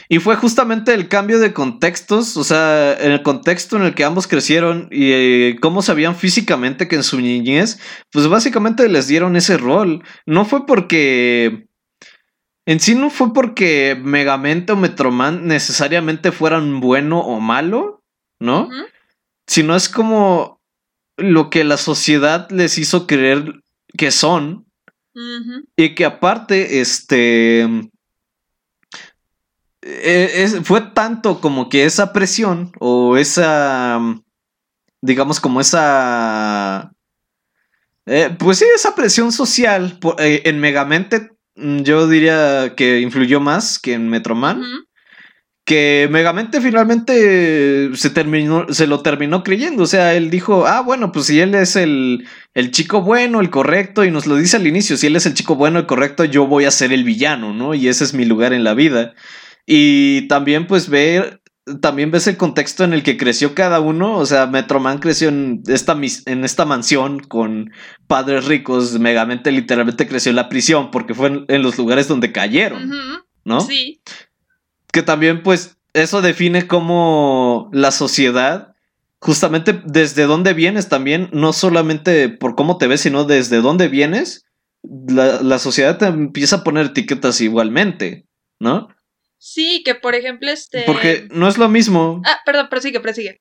Y 0.08 0.20
fue 0.20 0.36
justamente 0.36 0.94
el 0.94 1.10
cambio 1.10 1.40
de 1.40 1.54
contextos, 1.54 2.38
o 2.38 2.44
sea, 2.44 2.94
en 2.94 3.12
el 3.12 3.22
contexto 3.22 3.76
en 3.76 3.84
el 3.84 3.94
que 3.94 4.06
ambos 4.06 4.28
crecieron 4.28 4.88
y 4.92 5.12
eh, 5.12 5.58
cómo 5.62 5.82
sabían 5.82 6.16
físicamente 6.16 6.88
que 6.88 6.96
en 6.96 7.04
su 7.04 7.20
niñez, 7.20 7.80
pues 8.12 8.28
básicamente 8.28 8.88
les 8.88 9.08
dieron 9.08 9.36
ese 9.36 9.58
rol. 9.58 10.04
No 10.26 10.46
fue 10.46 10.66
porque... 10.66 11.68
En 12.66 12.80
sí 12.80 12.94
no 12.94 13.10
fue 13.10 13.34
porque 13.34 14.00
Megamente 14.00 14.74
o 14.74 14.76
Metroman 14.76 15.48
necesariamente 15.48 16.32
fueran 16.32 16.80
bueno 16.80 17.20
o 17.20 17.40
malo, 17.40 18.04
¿no? 18.40 18.70
Sino 19.48 19.76
es 19.76 19.90
como 19.90 20.62
lo 21.18 21.50
que 21.50 21.64
la 21.64 21.78
sociedad 21.78 22.48
les 22.52 22.78
hizo 22.78 23.08
creer 23.08 23.64
que 23.98 24.12
son 24.12 24.68
y 25.76 25.96
que 25.96 26.06
aparte, 26.06 26.80
este. 26.80 27.68
Eh, 29.82 30.32
es- 30.44 30.60
fue 30.64 30.82
tanto 30.82 31.40
como 31.42 31.70
que 31.70 31.86
esa 31.86 32.14
presión 32.14 32.72
o 32.80 33.18
esa. 33.18 34.00
Digamos, 35.02 35.40
como 35.40 35.62
esa. 35.62 36.92
eh, 38.06 38.36
pues 38.40 38.58
sí, 38.60 38.66
esa 38.76 38.96
presión 38.96 39.32
social 39.32 39.98
por- 40.02 40.16
eh, 40.20 40.42
en 40.46 40.60
Megamente, 40.60 41.30
mm, 41.56 41.80
yo 41.84 42.08
diría 42.08 42.74
que 42.76 43.00
influyó 43.02 43.40
más 43.40 43.80
que 43.80 43.94
en 43.94 44.10
Metroman. 44.10 44.60
Ujú. 44.60 44.68
Que 45.66 46.08
Megamente 46.10 46.62
finalmente 46.62 47.92
se 47.96 48.10
terminó, 48.10 48.66
se 48.74 48.88
lo 48.88 49.02
terminó 49.02 49.44
creyendo. 49.44 49.84
O 49.84 49.88
sea, 49.88 50.16
él 50.16 50.32
dijo, 50.32 50.66
ah, 50.66 50.82
bueno, 50.82 51.12
pues 51.12 51.28
si 51.28 51.40
él 51.40 51.54
es 51.54 51.76
el, 51.76 52.28
el 52.56 52.72
chico 52.72 53.02
bueno, 53.04 53.40
el 53.40 53.52
correcto, 53.52 54.04
y 54.04 54.10
nos 54.12 54.26
lo 54.26 54.36
dice 54.36 54.58
al 54.58 54.66
inicio, 54.66 54.98
si 54.98 55.06
él 55.08 55.16
es 55.16 55.28
el 55.28 55.36
chico 55.36 55.56
bueno, 55.56 55.78
el 55.80 55.86
correcto, 55.86 56.26
yo 56.26 56.48
voy 56.48 56.66
a 56.66 56.72
ser 56.72 56.92
el 56.92 57.04
villano, 57.04 57.54
¿no? 57.54 57.76
Y 57.76 57.88
ese 57.88 58.04
es 58.04 58.16
mi 58.16 58.26
lugar 58.26 58.52
en 58.54 58.64
la 58.64 58.74
vida. 58.74 59.14
Y 59.72 60.28
también, 60.28 60.66
pues, 60.66 60.90
ver, 60.90 61.44
también 61.80 62.10
ves 62.10 62.26
el 62.26 62.38
contexto 62.38 62.84
en 62.84 62.94
el 62.94 63.04
que 63.04 63.18
creció 63.18 63.54
cada 63.54 63.80
uno. 63.80 64.18
O 64.18 64.26
sea, 64.26 64.48
Metroman 64.48 64.98
creció 64.98 65.30
en 65.30 65.62
esta, 65.68 65.96
en 66.26 66.44
esta 66.44 66.66
mansión 66.66 67.20
con 67.20 67.72
padres 68.08 68.46
ricos. 68.46 68.98
Megamente 69.00 69.52
literalmente 69.52 70.08
creció 70.08 70.32
en 70.32 70.38
la 70.38 70.50
prisión 70.50 70.90
porque 70.90 71.14
fue 71.14 71.28
en, 71.28 71.46
en 71.50 71.62
los 71.62 71.78
lugares 71.78 72.08
donde 72.08 72.32
cayeron. 72.32 72.90
¿no? 73.46 73.62
Sí, 73.62 74.02
que 74.92 75.04
también 75.04 75.44
pues 75.44 75.78
eso 75.94 76.24
define 76.24 76.66
cómo 76.66 77.70
la 77.72 77.92
sociedad, 77.92 78.74
justamente 79.20 79.80
desde 79.86 80.24
dónde 80.24 80.54
vienes 80.54 80.90
también, 80.90 81.30
no 81.32 81.54
solamente 81.54 82.30
por 82.30 82.56
cómo 82.56 82.80
te 82.80 82.88
ves, 82.88 83.02
sino 83.02 83.24
desde 83.26 83.62
dónde 83.62 83.88
vienes, 83.88 84.46
la, 84.82 85.44
la 85.44 85.60
sociedad 85.60 86.00
te 86.00 86.08
empieza 86.08 86.58
a 86.58 86.64
poner 86.64 86.88
etiquetas 86.88 87.40
igualmente, 87.42 88.26
¿no? 88.60 88.88
Sí, 89.40 89.82
que 89.84 89.96
por 89.96 90.14
ejemplo, 90.14 90.52
este... 90.52 90.84
Porque 90.86 91.28
no 91.32 91.48
es 91.48 91.58
lo 91.58 91.68
mismo, 91.70 92.22
Ah, 92.26 92.38
perdón, 92.46 92.68
prosigue, 92.70 93.00
prosigue. 93.00 93.40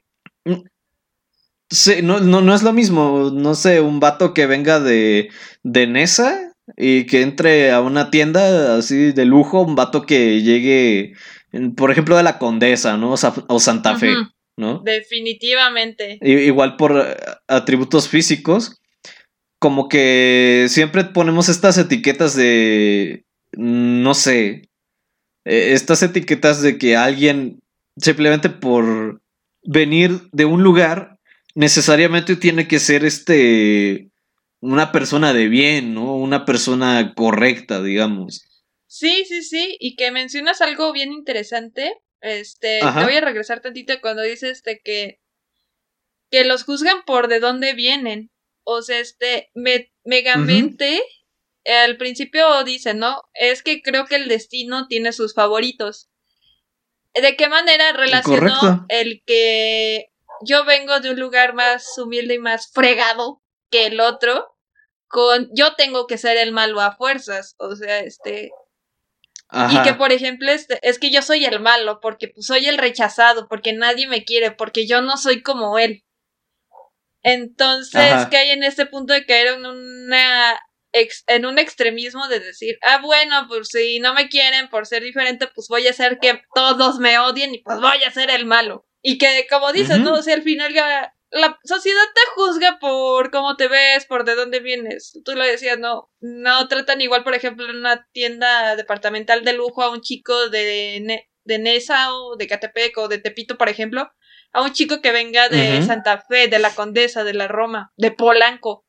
sí, 1.71 1.97
no, 2.03 2.21
no, 2.21 2.41
no 2.41 2.55
es 2.55 2.63
lo 2.63 2.73
mismo, 2.73 3.31
no 3.33 3.55
sé, 3.55 3.81
un 3.81 4.01
vato 4.01 4.33
que 4.35 4.47
venga 4.47 4.81
de, 4.81 5.29
de 5.63 5.87
Nesa 5.87 6.53
y 6.77 7.05
que 7.07 7.23
entre 7.23 7.71
a 7.73 7.81
una 7.81 8.11
tienda 8.11 8.77
así 8.79 9.13
de 9.13 9.25
lujo, 9.25 9.61
un 9.63 9.75
vato 9.75 10.07
que 10.07 10.43
llegue, 10.43 11.13
por 11.77 11.91
ejemplo, 11.91 12.17
de 12.17 12.23
la 12.23 12.39
Condesa, 12.39 12.97
¿no? 12.97 13.13
O, 13.13 13.17
Sa- 13.17 13.35
o 13.49 13.59
Santa 13.61 13.97
Fe. 13.97 14.15
¿no? 14.57 14.81
Definitivamente. 14.85 16.19
Igual 16.21 16.77
por 16.77 16.99
eh, 16.99 17.17
atributos 17.47 18.09
físicos, 18.09 18.81
como 19.61 19.89
que 19.89 20.67
siempre 20.69 21.05
ponemos 21.05 21.49
estas 21.49 21.79
etiquetas 21.79 22.35
de, 22.35 23.25
mm, 23.57 24.03
no 24.03 24.15
sé, 24.15 24.68
eh, 25.45 25.73
estas 25.73 26.03
etiquetas 26.03 26.63
de 26.63 26.79
que 26.79 26.97
alguien 26.97 27.61
simplemente 27.97 28.49
por 28.49 29.23
venir 29.63 30.29
de 30.33 30.45
un 30.45 30.63
lugar 30.63 31.19
necesariamente 31.55 32.37
tiene 32.37 32.69
que 32.69 32.79
ser 32.79 33.05
este 33.05 34.11
una 34.61 34.93
persona 34.93 35.33
de 35.33 35.49
bien, 35.49 35.95
¿no? 35.95 36.17
Una 36.17 36.45
persona 36.45 37.15
correcta, 37.15 37.83
digamos. 37.83 38.45
Sí, 38.87 39.25
sí, 39.29 39.43
sí, 39.43 39.77
y 39.79 39.95
que 39.97 40.11
mencionas 40.11 40.61
algo 40.61 40.93
bien 40.93 41.13
interesante. 41.13 41.95
Este, 42.21 42.81
Ajá. 42.83 43.01
te 43.01 43.07
voy 43.07 43.17
a 43.17 43.21
regresar 43.21 43.61
tantito 43.61 43.95
cuando 44.01 44.23
dices 44.23 44.51
este 44.51 44.81
que 44.83 45.21
que 46.31 46.45
los 46.45 46.65
juzgan 46.65 47.05
por 47.07 47.29
de 47.29 47.41
dónde 47.41 47.75
vienen. 47.75 48.31
O 48.65 48.83
sea, 48.83 48.99
este, 48.99 49.51
me, 49.55 49.91
Megamente 50.09 51.03
al 51.69 51.97
principio 51.97 52.65
dice, 52.65 52.95
¿no? 52.95 53.23
Es 53.35 53.63
que 53.63 53.83
creo 53.83 54.07
que 54.07 54.17
el 54.17 54.29
destino 54.29 54.87
tiene 54.87 55.13
sus 55.13 55.35
favoritos. 55.35 56.09
¿De 57.15 57.37
qué 57.37 57.49
manera 57.49 57.93
relacionó 57.93 58.87
el 58.89 59.23
que 59.27 60.13
yo 60.43 60.65
vengo 60.65 61.01
de 61.01 61.11
un 61.11 61.19
lugar 61.19 61.55
más 61.55 61.87
humilde 61.99 62.35
y 62.35 62.39
más 62.39 62.71
fregado 62.73 63.43
que 63.71 63.87
el 63.87 64.01
otro 64.01 64.55
con 65.09 65.49
yo 65.53 65.75
tengo 65.75 66.07
que 66.07 66.19
ser 66.19 66.37
el 66.37 66.53
malo 66.53 66.81
a 66.81 66.97
fuerzas? 66.97 67.55
O 67.59 67.75
sea, 67.77 68.01
este... 68.01 68.51
Y 69.51 69.83
que, 69.83 69.95
por 69.95 70.13
ejemplo, 70.13 70.51
este, 70.51 70.79
es 70.83 70.99
que 70.99 71.11
yo 71.11 71.23
soy 71.23 71.47
el 71.47 71.59
malo, 71.59 72.01
porque 72.03 72.29
pues, 72.29 72.45
soy 72.47 72.67
el 72.67 72.77
rechazado, 72.77 73.49
porque 73.49 73.73
nadie 73.73 74.07
me 74.07 74.25
quiere, 74.25 74.51
porque 74.51 74.87
yo 74.87 75.01
no 75.01 75.17
soy 75.17 75.43
como 75.43 75.79
él. 75.79 76.05
Entonces, 77.23 78.27
que 78.27 78.37
hay 78.37 78.51
en 78.51 78.63
este 78.63 78.85
punto 78.85 79.15
de 79.15 79.25
caer 79.25 79.55
en 79.55 79.65
una 79.65 80.61
en 80.93 81.47
un 81.47 81.59
extremismo 81.59 82.29
de 82.29 82.41
decir, 82.41 82.79
ah, 82.83 83.01
bueno, 83.03 83.47
pues 83.49 83.69
si 83.69 84.01
no 84.01 84.15
me 84.15 84.29
quieren 84.29 84.69
por 84.69 84.87
ser 84.87 85.03
diferente, 85.03 85.49
pues 85.55 85.69
voy 85.69 85.87
a 85.87 85.91
hacer 85.91 86.19
que 86.21 86.43
todos 86.55 86.99
me 86.99 87.19
odien 87.19 87.55
y 87.55 87.59
pues 87.59 87.81
voy 87.81 88.03
a 88.03 88.11
ser 88.11 88.31
el 88.31 88.47
malo. 88.47 88.87
Y 89.03 89.19
que, 89.19 89.47
como 89.49 89.73
dices, 89.73 90.01
¿no? 90.01 90.15
O 90.15 90.23
sea, 90.23 90.35
al 90.35 90.43
final 90.43 90.73
ya 90.75 91.15
la 91.31 91.59
sociedad 91.63 92.03
te 92.15 92.21
juzga 92.35 92.79
por 92.81 93.31
cómo 93.31 93.57
te 93.57 93.69
ves, 93.69 94.07
por 94.07 94.25
de 94.25 94.35
dónde 94.35 94.61
vienes. 94.61 95.21
Tú 95.25 95.35
lo 95.35 95.45
decías, 95.45 95.79
no, 95.79 96.11
no 96.21 96.69
tratan 96.69 97.01
igual, 97.01 97.23
por 97.23 97.35
ejemplo, 97.35 97.69
en 97.69 97.77
una 97.77 98.09
tienda 98.13 98.77
departamental 98.77 99.45
de 99.45 99.53
lujo 99.53 99.83
a 99.83 99.91
un 99.91 100.01
chico 100.01 100.49
de, 100.49 101.27
de 101.45 101.59
Nesa 101.59 102.15
o 102.15 102.37
de 102.37 102.47
Catepec 102.47 102.97
o 102.99 103.09
de 103.09 103.19
Tepito, 103.19 103.57
por 103.57 103.69
ejemplo, 103.69 104.11
a 104.53 104.63
un 104.63 104.73
chico 104.73 105.01
que 105.01 105.13
venga 105.13 105.49
de 105.49 105.83
Santa 105.83 106.25
Fe, 106.29 106.49
de 106.49 106.59
la 106.59 106.75
Condesa, 106.75 107.23
de 107.23 107.35
la 107.35 107.49
Roma, 107.49 107.93
de 107.97 108.11
Polanco 108.11 108.88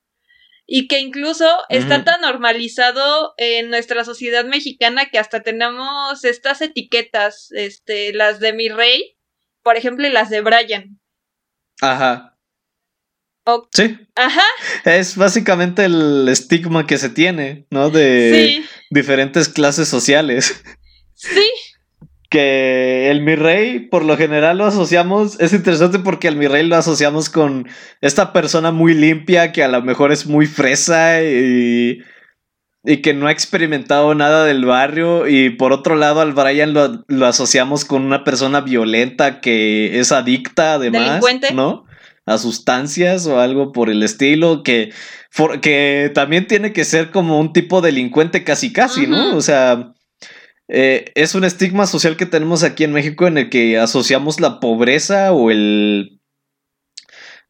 y 0.71 0.87
que 0.87 0.99
incluso 0.99 1.45
está 1.69 2.03
tan 2.03 2.21
normalizado 2.21 3.33
en 3.37 3.71
nuestra 3.71 4.05
sociedad 4.05 4.45
mexicana 4.45 5.09
que 5.11 5.17
hasta 5.17 5.41
tenemos 5.41 6.23
estas 6.23 6.61
etiquetas, 6.61 7.47
este, 7.53 8.13
las 8.13 8.39
de 8.39 8.53
mi 8.53 8.69
rey, 8.69 9.17
por 9.63 9.77
ejemplo, 9.77 10.07
y 10.07 10.11
las 10.11 10.29
de 10.29 10.41
Brian. 10.41 10.99
Ajá. 11.81 12.37
Sí. 13.71 13.97
Ajá. 14.13 14.43
Es 14.85 15.15
básicamente 15.15 15.85
el 15.85 16.27
estigma 16.29 16.85
que 16.85 16.99
se 16.99 17.09
tiene, 17.09 17.65
¿no? 17.71 17.89
De 17.89 18.63
diferentes 18.91 19.49
clases 19.49 19.87
sociales. 19.87 20.63
Sí 21.15 21.49
que 22.29 23.09
el 23.09 23.21
mi 23.21 23.35
rey 23.35 23.79
por 23.79 24.05
lo 24.05 24.15
general 24.15 24.59
lo 24.59 24.65
asociamos, 24.65 25.39
es 25.39 25.51
interesante 25.51 25.99
porque 25.99 26.27
el 26.27 26.35
mi 26.35 26.47
rey 26.47 26.65
lo 26.65 26.75
asociamos 26.75 27.29
con 27.29 27.67
esta 28.01 28.31
persona 28.31 28.71
muy 28.71 28.93
limpia 28.93 29.51
que 29.51 29.63
a 29.63 29.67
lo 29.67 29.81
mejor 29.81 30.11
es 30.11 30.27
muy 30.27 30.45
fresa 30.45 31.23
y, 31.23 31.99
y 32.83 32.97
que 32.97 33.15
no 33.15 33.27
ha 33.27 33.31
experimentado 33.31 34.13
nada 34.13 34.45
del 34.45 34.63
barrio 34.65 35.27
y 35.27 35.49
por 35.49 35.73
otro 35.73 35.95
lado 35.95 36.21
al 36.21 36.33
Brian 36.33 36.73
lo, 36.73 37.03
lo 37.07 37.25
asociamos 37.25 37.83
con 37.83 38.03
una 38.03 38.23
persona 38.23 38.61
violenta 38.61 39.41
que 39.41 39.99
es 39.99 40.11
adicta 40.11 40.75
además, 40.75 41.23
¿no? 41.55 41.85
A 42.27 42.37
sustancias 42.37 43.25
o 43.25 43.39
algo 43.39 43.71
por 43.71 43.89
el 43.89 44.03
estilo 44.03 44.61
que, 44.61 44.93
que 45.63 46.11
también 46.13 46.45
tiene 46.45 46.73
que 46.73 46.85
ser 46.85 47.09
como 47.09 47.39
un 47.39 47.53
tipo 47.53 47.81
delincuente 47.81 48.43
casi 48.43 48.71
casi, 48.71 49.07
¿no? 49.07 49.35
O 49.35 49.41
sea 49.41 49.93
eh, 50.71 51.11
es 51.15 51.33
un 51.33 51.43
estigma 51.43 51.87
social 51.87 52.15
que 52.15 52.27
tenemos 52.27 52.63
aquí 52.63 52.83
en 52.83 52.93
México 52.93 53.25
en 53.25 53.39
el 53.39 53.49
que 53.49 53.79
asociamos 53.79 54.39
la 54.39 54.59
pobreza 54.59 55.33
o 55.33 55.49
el... 55.49 56.21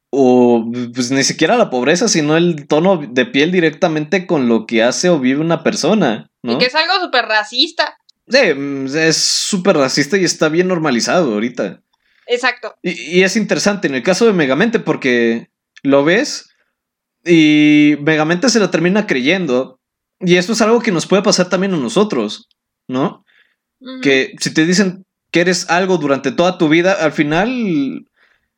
o 0.10 0.66
pues 0.94 1.12
ni 1.12 1.24
siquiera 1.26 1.58
la 1.58 1.70
pobreza, 1.70 2.08
sino 2.08 2.38
el 2.38 2.66
tono 2.68 2.98
de 2.98 3.26
piel 3.26 3.52
directamente 3.52 4.26
con 4.26 4.48
lo 4.48 4.66
que 4.66 4.84
hace 4.84 5.10
o 5.10 5.20
vive 5.20 5.42
una 5.42 5.64
persona. 5.64 6.32
¿no? 6.42 6.54
Y 6.54 6.58
que 6.60 6.66
es 6.68 6.76
algo 6.76 6.94
súper 7.02 7.26
racista. 7.26 7.98
Sí, 8.30 8.54
mm, 8.56 8.88
es 8.96 9.18
súper 9.18 9.76
racista 9.76 10.18
y 10.18 10.24
está 10.24 10.48
bien 10.48 10.70
normalizado 10.70 11.34
ahorita. 11.34 11.82
Exacto. 12.26 12.76
Y, 12.82 13.18
y, 13.18 13.24
es 13.24 13.36
interesante 13.36 13.88
en 13.88 13.96
el 13.96 14.04
caso 14.04 14.28
de 14.28 14.34
Megamente 14.34 14.80
porque 14.80 15.50
lo 15.84 16.06
ves 16.06 16.52
y 17.26 17.98
Megamente 18.00 18.48
se 18.48 18.60
lo 18.60 18.70
termina 18.70 19.08
creyendo. 19.08 19.82
Y 20.22 20.38
eso 20.38 20.54
es 20.54 20.62
algo 20.62 20.80
que 20.82 20.92
nos 20.94 21.06
puede 21.06 21.24
pasar 21.24 21.50
también 21.50 21.74
a 21.74 21.78
nosotros. 21.78 22.48
¿No? 22.90 23.24
Que 24.02 24.34
si 24.40 24.54
te 24.54 24.66
dicen 24.66 25.06
que 25.32 25.40
eres 25.40 25.70
algo 25.70 25.98
durante 25.98 26.32
toda 26.32 26.58
tu 26.58 26.68
vida, 26.68 26.92
al 26.92 27.14
final, 27.14 28.06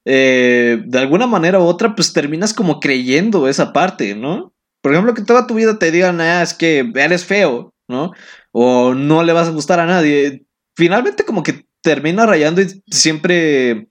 eh, 0.05 0.81
de 0.83 0.99
alguna 0.99 1.27
manera 1.27 1.59
u 1.59 1.63
otra, 1.63 1.95
pues 1.95 2.13
terminas 2.13 2.55
como 2.55 2.79
creyendo 2.79 3.47
esa 3.47 3.71
parte, 3.73 4.15
¿no? 4.15 4.53
Por 4.81 4.93
ejemplo, 4.93 5.13
que 5.13 5.21
toda 5.21 5.45
tu 5.45 5.53
vida 5.53 5.77
te 5.77 5.91
digan, 5.91 6.21
ah, 6.21 6.41
es 6.41 6.55
que 6.55 6.91
eres 6.95 7.25
feo, 7.25 7.71
¿no? 7.87 8.13
O 8.51 8.95
no 8.95 9.21
le 9.21 9.33
vas 9.33 9.47
a 9.47 9.51
gustar 9.51 9.79
a 9.79 9.85
nadie. 9.85 10.43
Finalmente 10.75 11.23
como 11.23 11.43
que 11.43 11.65
termina 11.81 12.25
rayando 12.25 12.61
y 12.61 12.81
siempre 12.89 13.87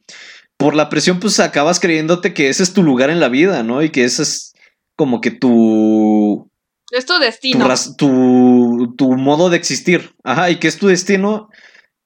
por 0.57 0.75
la 0.75 0.89
presión 0.89 1.21
pues 1.21 1.41
acabas 1.41 1.81
creyéndote 1.81 2.35
que 2.35 2.49
ese 2.49 2.63
es 2.63 2.73
tu 2.73 2.83
lugar 2.83 3.11
en 3.11 3.21
la 3.21 3.29
vida, 3.29 3.63
¿no? 3.63 3.83
Y 3.83 3.91
que 3.91 4.05
ese 4.05 4.23
es 4.23 4.53
como 4.97 5.21
que 5.21 5.31
tu 5.31 6.50
es 6.91 7.07
tu 7.07 7.19
destino. 7.19 7.69
Tu, 7.97 8.95
tu, 8.97 9.13
modo 9.17 9.51
de 9.51 9.57
existir. 9.57 10.15
Ajá, 10.25 10.51
y 10.51 10.59
que 10.59 10.69
es 10.69 10.79
tu 10.79 10.89
destino. 10.89 11.49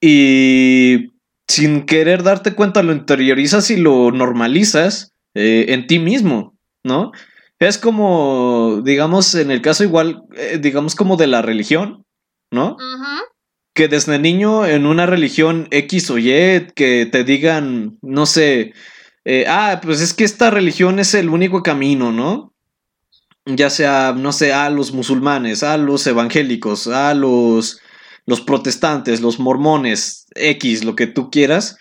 Y 0.00 1.14
sin 1.48 1.86
querer 1.86 2.22
darte 2.22 2.54
cuenta 2.54 2.82
lo 2.82 2.92
interiorizas 2.92 3.70
y 3.70 3.76
lo 3.76 4.10
normalizas 4.10 5.12
eh, 5.34 5.66
en 5.68 5.86
ti 5.86 5.98
mismo, 5.98 6.56
¿no? 6.82 7.12
Es 7.58 7.78
como, 7.78 8.82
digamos, 8.84 9.34
en 9.34 9.50
el 9.50 9.62
caso 9.62 9.84
igual, 9.84 10.22
eh, 10.36 10.58
digamos 10.60 10.94
como 10.94 11.16
de 11.16 11.26
la 11.26 11.42
religión, 11.42 12.04
¿no? 12.50 12.76
Que 13.74 13.88
desde 13.88 14.18
niño 14.18 14.66
en 14.66 14.86
una 14.86 15.06
religión 15.06 15.68
X 15.70 16.10
o 16.10 16.18
Y, 16.18 16.68
que 16.74 17.08
te 17.10 17.24
digan, 17.24 17.98
no 18.02 18.26
sé, 18.26 18.74
eh, 19.24 19.46
ah, 19.48 19.80
pues 19.82 20.00
es 20.00 20.14
que 20.14 20.24
esta 20.24 20.50
religión 20.50 20.98
es 20.98 21.14
el 21.14 21.28
único 21.28 21.62
camino, 21.62 22.12
¿no? 22.12 22.53
Ya 23.46 23.70
sea, 23.70 24.14
no 24.16 24.32
sé, 24.32 24.52
a 24.52 24.70
los 24.70 24.92
musulmanes, 24.92 25.62
a 25.62 25.76
los 25.76 26.06
evangélicos, 26.06 26.86
a 26.86 27.14
los, 27.14 27.80
los 28.26 28.40
protestantes, 28.40 29.20
los 29.20 29.38
mormones, 29.38 30.26
X, 30.34 30.84
lo 30.84 30.96
que 30.96 31.06
tú 31.06 31.30
quieras, 31.30 31.76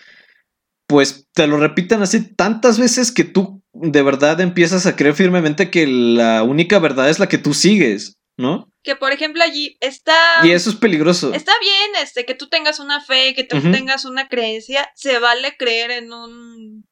pues 0.86 1.26
te 1.32 1.46
lo 1.46 1.58
repiten 1.58 2.02
así 2.02 2.34
tantas 2.34 2.78
veces 2.78 3.10
que 3.10 3.24
tú 3.24 3.62
de 3.72 4.02
verdad 4.02 4.40
empiezas 4.40 4.86
a 4.86 4.94
creer 4.96 5.14
firmemente 5.14 5.70
que 5.70 5.86
la 5.86 6.42
única 6.42 6.78
verdad 6.78 7.08
es 7.08 7.18
la 7.18 7.28
que 7.28 7.38
tú 7.38 7.54
sigues, 7.54 8.18
¿no? 8.36 8.70
Que 8.82 8.94
por 8.94 9.12
ejemplo 9.12 9.42
allí 9.42 9.78
está... 9.80 10.14
Y 10.42 10.50
eso 10.50 10.68
es 10.70 10.76
peligroso. 10.76 11.32
Está 11.32 11.52
bien, 11.60 12.02
este, 12.02 12.26
que 12.26 12.34
tú 12.34 12.48
tengas 12.48 12.78
una 12.78 13.00
fe, 13.00 13.34
que 13.34 13.44
tú 13.44 13.60
tengas 13.72 14.04
una 14.04 14.28
creencia, 14.28 14.90
se 14.94 15.18
vale 15.18 15.56
creer 15.56 15.90
en 15.90 16.12
un... 16.12 16.84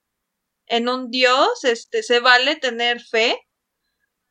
en 0.67 0.89
un 0.89 1.11
Dios, 1.11 1.65
este, 1.65 2.03
se 2.03 2.21
vale 2.21 2.57
tener 2.57 3.01
fe, 3.03 3.39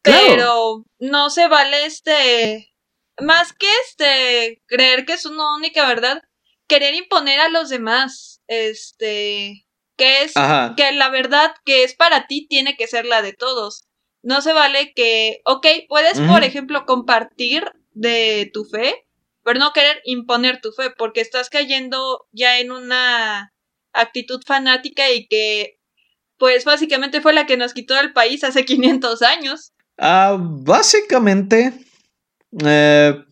pero 0.03 0.85
no 0.99 1.29
se 1.29 1.47
vale 1.47 1.85
este. 1.85 2.73
Más 3.19 3.53
que 3.53 3.67
este. 3.87 4.61
creer 4.67 5.05
que 5.05 5.13
es 5.13 5.25
una 5.25 5.55
única 5.55 5.87
verdad. 5.87 6.21
Querer 6.67 6.95
imponer 6.95 7.39
a 7.39 7.49
los 7.49 7.69
demás. 7.69 8.41
Este. 8.47 9.65
Que 9.97 10.23
es. 10.23 10.33
Que 10.75 10.91
la 10.93 11.09
verdad 11.09 11.53
que 11.65 11.83
es 11.83 11.95
para 11.95 12.27
ti 12.27 12.47
tiene 12.47 12.75
que 12.75 12.87
ser 12.87 13.05
la 13.05 13.21
de 13.21 13.33
todos. 13.33 13.87
No 14.23 14.41
se 14.41 14.53
vale 14.53 14.93
que. 14.93 15.41
Ok, 15.45 15.67
puedes, 15.87 16.19
por 16.19 16.43
ejemplo, 16.43 16.85
compartir 16.85 17.71
de 17.91 18.49
tu 18.53 18.65
fe. 18.65 19.05
Pero 19.43 19.59
no 19.59 19.73
querer 19.73 20.01
imponer 20.05 20.61
tu 20.61 20.71
fe. 20.71 20.91
Porque 20.91 21.21
estás 21.21 21.49
cayendo 21.49 22.27
ya 22.31 22.59
en 22.59 22.71
una 22.71 23.53
actitud 23.93 24.41
fanática 24.45 25.11
y 25.11 25.27
que. 25.27 25.77
Pues 26.37 26.65
básicamente 26.65 27.21
fue 27.21 27.33
la 27.33 27.45
que 27.45 27.55
nos 27.55 27.75
quitó 27.75 27.99
el 27.99 28.13
país 28.13 28.43
hace 28.43 28.65
500 28.65 29.21
años. 29.21 29.73
Ah, 29.97 30.37
básicamente, 30.39 31.73
eh, 32.65 33.23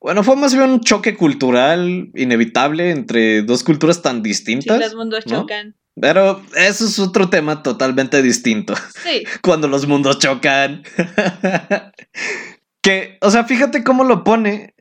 bueno, 0.00 0.22
fue 0.22 0.36
más 0.36 0.54
bien 0.54 0.70
un 0.70 0.80
choque 0.80 1.16
cultural 1.16 2.10
inevitable 2.14 2.90
entre 2.90 3.42
dos 3.42 3.64
culturas 3.64 4.00
tan 4.00 4.22
distintas. 4.22 4.76
Sí, 4.76 4.82
los 4.84 4.94
mundos 4.94 5.24
chocan. 5.24 5.74
Pero 6.00 6.42
eso 6.54 6.84
es 6.84 6.98
otro 6.98 7.28
tema 7.28 7.62
totalmente 7.62 8.22
distinto. 8.22 8.74
Sí. 9.02 9.24
Cuando 9.42 9.68
los 9.68 9.86
mundos 9.86 10.18
chocan. 10.18 10.82
que, 12.82 13.18
o 13.20 13.30
sea, 13.30 13.44
fíjate 13.44 13.82
cómo 13.82 14.04
lo 14.04 14.22
pone. 14.24 14.74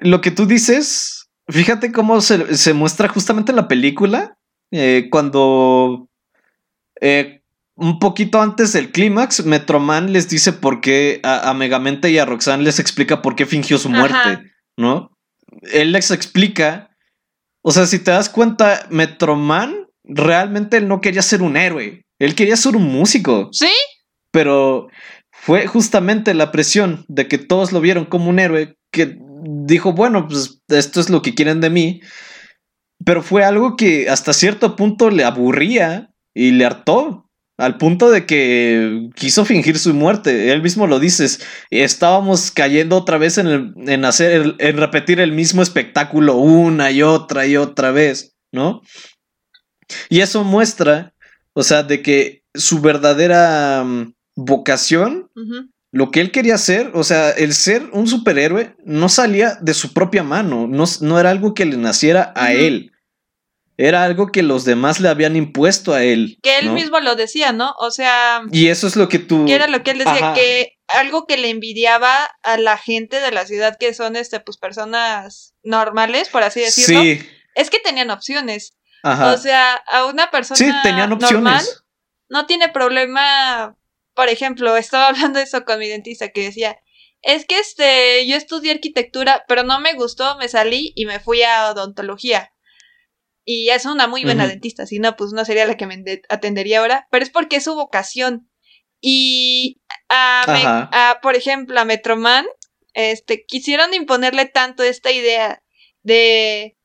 Lo 0.00 0.20
que 0.20 0.30
tú 0.30 0.46
dices, 0.46 1.28
fíjate 1.48 1.92
cómo 1.92 2.20
se, 2.20 2.74
muestra 2.74 3.08
justamente 3.08 3.52
en 3.52 3.56
la 3.56 3.68
película. 3.68 4.36
Eh, 4.72 5.08
cuando 5.10 6.08
eh, 7.00 7.41
un 7.74 7.98
poquito 7.98 8.40
antes 8.40 8.72
del 8.72 8.92
clímax, 8.92 9.44
Metroman 9.44 10.12
les 10.12 10.28
dice 10.28 10.52
por 10.52 10.80
qué 10.80 11.20
a, 11.22 11.52
Megamente 11.54 12.10
y 12.10 12.18
a 12.18 12.24
Roxanne 12.24 12.64
les 12.64 12.78
explica 12.78 13.22
por 13.22 13.34
qué 13.34 13.46
fingió 13.46 13.78
su 13.78 13.88
muerte, 13.88 14.52
¿no? 14.76 15.10
Él 15.72 15.92
les 15.92 16.10
explica. 16.10 16.90
O 17.62 17.72
sea, 17.72 17.86
si 17.86 17.98
te 17.98 18.10
das 18.10 18.28
cuenta, 18.28 18.86
Metroman 18.90 19.86
realmente 20.04 20.76
él 20.76 20.88
no 20.88 21.00
quería 21.00 21.22
ser 21.22 21.42
un 21.42 21.56
héroe. 21.56 22.04
Él 22.18 22.34
quería 22.34 22.56
ser 22.56 22.76
un 22.76 22.84
músico. 22.84 23.48
¿Sí? 23.52 23.70
Pero 24.30 24.88
fue 25.30 25.66
justamente 25.66 26.34
la 26.34 26.52
presión 26.52 27.04
de 27.08 27.28
que 27.28 27.38
todos 27.38 27.72
lo 27.72 27.80
vieron 27.80 28.04
como 28.04 28.30
un 28.30 28.38
héroe 28.38 28.76
que 28.92 29.18
dijo, 29.42 29.92
bueno, 29.92 30.28
pues 30.28 30.62
esto 30.68 31.00
es 31.00 31.10
lo 31.10 31.22
que 31.22 31.34
quieren 31.34 31.60
de 31.60 31.70
mí. 31.70 32.00
Pero 33.04 33.22
fue 33.22 33.44
algo 33.44 33.76
que 33.76 34.08
hasta 34.08 34.32
cierto 34.32 34.76
punto 34.76 35.10
le 35.10 35.24
aburría 35.24 36.10
y 36.34 36.52
le 36.52 36.64
hartó. 36.64 37.28
Al 37.62 37.78
punto 37.78 38.10
de 38.10 38.26
que 38.26 39.08
quiso 39.14 39.44
fingir 39.44 39.78
su 39.78 39.94
muerte. 39.94 40.52
Él 40.52 40.62
mismo 40.62 40.88
lo 40.88 40.98
dices. 40.98 41.40
Estábamos 41.70 42.50
cayendo 42.50 42.96
otra 42.96 43.18
vez 43.18 43.38
en, 43.38 43.46
el, 43.46 43.74
en 43.86 44.04
hacer 44.04 44.56
en 44.58 44.76
repetir 44.76 45.20
el 45.20 45.30
mismo 45.30 45.62
espectáculo 45.62 46.34
una 46.38 46.90
y 46.90 47.02
otra 47.02 47.46
y 47.46 47.56
otra 47.56 47.92
vez, 47.92 48.34
¿no? 48.50 48.82
Y 50.08 50.22
eso 50.22 50.42
muestra, 50.42 51.14
o 51.52 51.62
sea, 51.62 51.84
de 51.84 52.02
que 52.02 52.42
su 52.52 52.80
verdadera 52.80 53.84
mm, 53.84 54.14
vocación, 54.34 55.30
lo 55.92 56.10
que 56.10 56.20
él 56.20 56.32
quería 56.32 56.56
hacer, 56.56 56.90
o 56.94 57.04
sea, 57.04 57.30
el 57.30 57.54
ser 57.54 57.88
un 57.92 58.08
superhéroe 58.08 58.74
no 58.84 59.08
salía 59.08 59.56
de 59.60 59.74
su 59.74 59.92
propia 59.92 60.24
mano, 60.24 60.66
no, 60.66 60.84
no 61.00 61.20
era 61.20 61.30
algo 61.30 61.54
que 61.54 61.64
le 61.64 61.76
naciera 61.76 62.32
a 62.34 62.52
él. 62.52 62.91
Era 63.76 64.04
algo 64.04 64.30
que 64.30 64.42
los 64.42 64.64
demás 64.64 65.00
le 65.00 65.08
habían 65.08 65.34
impuesto 65.34 65.94
a 65.94 66.02
él. 66.04 66.38
Que 66.42 66.58
él 66.58 66.70
mismo 66.70 67.00
lo 67.00 67.16
decía, 67.16 67.52
¿no? 67.52 67.74
O 67.78 67.90
sea. 67.90 68.42
Y 68.50 68.68
eso 68.68 68.86
es 68.86 68.96
lo 68.96 69.08
que 69.08 69.18
tú. 69.18 69.46
Que 69.46 69.54
era 69.54 69.66
lo 69.66 69.82
que 69.82 69.92
él 69.92 69.98
decía, 69.98 70.34
que 70.34 70.78
algo 70.88 71.26
que 71.26 71.38
le 71.38 71.48
envidiaba 71.48 72.12
a 72.42 72.58
la 72.58 72.76
gente 72.76 73.20
de 73.20 73.30
la 73.30 73.46
ciudad, 73.46 73.76
que 73.78 73.94
son 73.94 74.16
este, 74.16 74.40
pues 74.40 74.58
personas 74.58 75.54
normales, 75.62 76.28
por 76.28 76.42
así 76.42 76.60
decirlo. 76.60 77.00
Sí. 77.00 77.26
Es 77.54 77.70
que 77.70 77.78
tenían 77.78 78.10
opciones. 78.10 78.76
O 79.04 79.36
sea, 79.36 79.74
a 79.74 80.04
una 80.04 80.30
persona 80.30 80.56
sí, 80.56 80.70
tenían 80.84 81.12
opciones. 81.12 81.42
normal 81.42 81.64
no 82.32 82.46
tiene 82.46 82.70
problema. 82.70 83.76
Por 84.14 84.28
ejemplo, 84.28 84.76
estaba 84.76 85.08
hablando 85.08 85.38
de 85.38 85.44
eso 85.44 85.64
con 85.64 85.78
mi 85.78 85.86
dentista 85.86 86.30
que 86.30 86.44
decía, 86.44 86.78
es 87.20 87.44
que 87.46 87.60
este, 87.60 88.26
yo 88.26 88.36
estudié 88.36 88.72
arquitectura, 88.72 89.44
pero 89.46 89.62
no 89.62 89.78
me 89.78 89.92
gustó, 89.92 90.36
me 90.38 90.48
salí 90.48 90.92
y 90.96 91.06
me 91.06 91.20
fui 91.20 91.42
a 91.42 91.70
odontología. 91.70 92.51
Y 93.44 93.70
es 93.70 93.86
una 93.86 94.06
muy 94.06 94.24
buena 94.24 94.46
dentista, 94.46 94.86
si 94.86 94.98
no, 94.98 95.16
pues 95.16 95.32
no 95.32 95.44
sería 95.44 95.66
la 95.66 95.76
que 95.76 95.86
me 95.86 96.04
atendería 96.28 96.80
ahora, 96.80 97.08
pero 97.10 97.24
es 97.24 97.30
porque 97.30 97.56
es 97.56 97.64
su 97.64 97.74
vocación. 97.74 98.48
Y 99.00 99.80
a, 100.08 101.18
por 101.22 101.34
ejemplo, 101.34 101.80
a 101.80 101.84
Metroman, 101.84 102.46
este, 102.94 103.44
quisieron 103.44 103.94
imponerle 103.94 104.46
tanto 104.46 104.84
esta 104.84 105.10
idea 105.10 105.62
de 106.02 106.76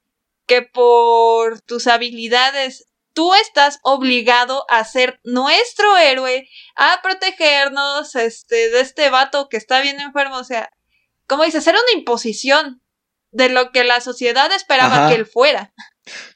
que 0.47 0.63
por 0.63 1.61
tus 1.61 1.85
habilidades 1.85 2.87
tú 3.13 3.33
estás 3.33 3.79
obligado 3.83 4.65
a 4.69 4.83
ser 4.85 5.19
nuestro 5.23 5.97
héroe, 5.97 6.49
a 6.75 6.99
protegernos 7.03 8.15
este, 8.15 8.69
de 8.69 8.79
este 8.79 9.09
vato 9.09 9.49
que 9.49 9.57
está 9.57 9.81
bien 9.81 9.99
enfermo. 9.99 10.37
O 10.37 10.43
sea, 10.43 10.71
como 11.27 11.43
dices, 11.43 11.65
era 11.67 11.79
una 11.79 11.99
imposición 11.99 12.81
de 13.31 13.49
lo 13.49 13.71
que 13.71 13.83
la 13.83 14.01
sociedad 14.01 14.51
esperaba 14.51 15.09
que 15.09 15.15
él 15.15 15.25
fuera. 15.25 15.73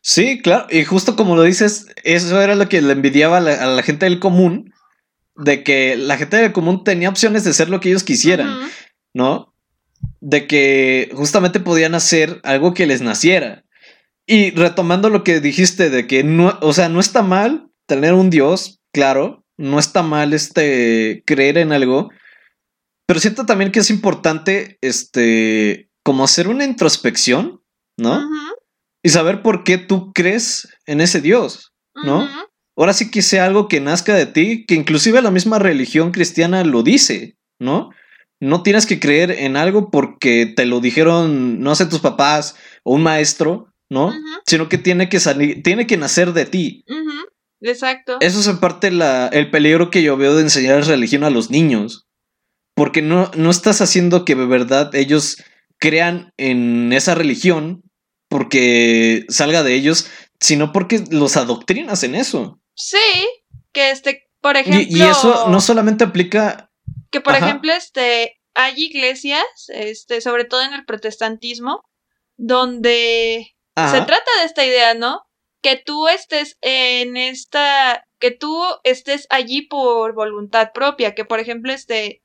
Sí, 0.01 0.41
claro, 0.41 0.67
y 0.69 0.83
justo 0.83 1.15
como 1.15 1.35
lo 1.35 1.43
dices, 1.43 1.87
eso 2.03 2.41
era 2.41 2.55
lo 2.55 2.69
que 2.69 2.81
le 2.81 2.93
envidiaba 2.93 3.37
a 3.37 3.41
la, 3.41 3.83
gente 3.83 4.05
del 4.05 4.19
común, 4.19 4.73
de 5.35 5.63
que 5.63 5.95
la 5.97 6.17
gente 6.17 6.37
del 6.37 6.51
común 6.51 6.83
tenía 6.83 7.09
opciones 7.09 7.43
de 7.43 7.53
ser 7.53 7.69
lo 7.69 7.79
que 7.79 7.89
ellos 7.89 8.03
quisieran, 8.03 8.69
¿no? 9.13 9.53
De 10.19 10.47
que 10.47 11.11
justamente 11.13 11.59
podían 11.59 11.95
hacer 11.95 12.39
algo 12.43 12.73
que 12.73 12.85
les 12.85 13.01
naciera. 13.01 13.63
Y 14.25 14.51
retomando 14.51 15.09
lo 15.09 15.23
que 15.23 15.39
dijiste 15.39 15.89
de 15.89 16.07
que 16.07 16.23
no, 16.23 16.57
o 16.61 16.73
sea, 16.73 16.89
no 16.89 16.99
está 16.99 17.21
mal 17.21 17.69
tener 17.85 18.13
un 18.13 18.29
Dios, 18.29 18.79
claro, 18.91 19.45
no 19.57 19.79
está 19.79 20.03
mal 20.03 20.33
este 20.33 21.23
creer 21.25 21.57
en 21.57 21.71
algo, 21.71 22.09
pero 23.05 23.19
siento 23.19 23.45
también 23.45 23.71
que 23.71 23.79
es 23.79 23.89
importante 23.89 24.77
este 24.81 25.89
como 26.03 26.23
hacer 26.23 26.47
una 26.47 26.63
introspección, 26.63 27.61
¿no? 27.97 28.27
Y 29.03 29.09
saber 29.09 29.41
por 29.41 29.63
qué 29.63 29.77
tú 29.77 30.11
crees 30.13 30.69
en 30.85 31.01
ese 31.01 31.21
Dios, 31.21 31.73
¿no? 32.03 32.27
Ahora 32.77 32.93
sí 32.93 33.11
que 33.11 33.21
sea 33.21 33.45
algo 33.45 33.67
que 33.67 33.81
nazca 33.81 34.15
de 34.15 34.25
ti, 34.25 34.65
que 34.65 34.75
inclusive 34.75 35.21
la 35.21 35.31
misma 35.31 35.59
religión 35.59 36.11
cristiana 36.11 36.63
lo 36.63 36.83
dice, 36.83 37.37
¿no? 37.59 37.89
No 38.39 38.63
tienes 38.63 38.85
que 38.85 38.99
creer 38.99 39.31
en 39.31 39.55
algo 39.55 39.91
porque 39.91 40.45
te 40.45 40.65
lo 40.65 40.79
dijeron, 40.79 41.59
no 41.59 41.75
sé, 41.75 41.85
tus 41.85 41.99
papás 41.99 42.55
o 42.83 42.95
un 42.95 43.03
maestro, 43.03 43.71
¿no? 43.89 44.13
Sino 44.45 44.69
que 44.69 44.77
tiene 44.77 45.09
que 45.09 45.19
salir, 45.19 45.61
tiene 45.63 45.85
que 45.85 45.97
nacer 45.97 46.33
de 46.33 46.45
ti. 46.45 46.85
Exacto. 47.61 48.17
Eso 48.21 48.39
es 48.39 48.47
en 48.47 48.59
parte 48.59 48.89
la, 48.89 49.27
el 49.27 49.51
peligro 49.51 49.91
que 49.91 50.01
yo 50.01 50.17
veo 50.17 50.35
de 50.35 50.41
enseñar 50.41 50.83
religión 50.85 51.23
a 51.23 51.29
los 51.29 51.51
niños. 51.51 52.07
Porque 52.73 53.01
no, 53.01 53.29
no 53.35 53.51
estás 53.51 53.81
haciendo 53.81 54.25
que 54.25 54.33
de 54.33 54.45
verdad 54.45 54.95
ellos 54.95 55.43
crean 55.77 56.33
en 56.37 56.93
esa 56.93 57.13
religión 57.15 57.83
porque 58.31 59.25
salga 59.27 59.61
de 59.61 59.73
ellos, 59.73 60.09
sino 60.39 60.71
porque 60.71 61.03
los 61.11 61.35
adoctrinas 61.35 62.01
en 62.03 62.15
eso. 62.15 62.61
Sí, 62.75 63.27
que 63.73 63.91
este, 63.91 64.29
por 64.39 64.55
ejemplo. 64.55 64.85
Y, 64.87 65.01
eso 65.01 65.49
no 65.49 65.59
solamente 65.59 66.05
aplica. 66.05 66.71
Que 67.09 67.19
por 67.19 67.35
ejemplo, 67.35 67.73
este, 67.73 68.39
hay 68.53 68.73
iglesias, 68.77 69.43
este, 69.67 70.21
sobre 70.21 70.45
todo 70.45 70.61
en 70.61 70.73
el 70.73 70.85
protestantismo, 70.85 71.81
donde 72.37 73.53
se 73.75 74.01
trata 74.01 74.31
de 74.39 74.45
esta 74.45 74.65
idea, 74.65 74.93
¿no? 74.93 75.23
Que 75.61 75.75
tú 75.75 76.07
estés 76.07 76.57
en 76.61 77.17
esta, 77.17 78.07
que 78.17 78.31
tú 78.31 78.63
estés 78.85 79.27
allí 79.29 79.63
por 79.63 80.15
voluntad 80.15 80.69
propia, 80.73 81.15
que 81.15 81.25
por 81.25 81.41
ejemplo, 81.41 81.73
este, 81.73 82.23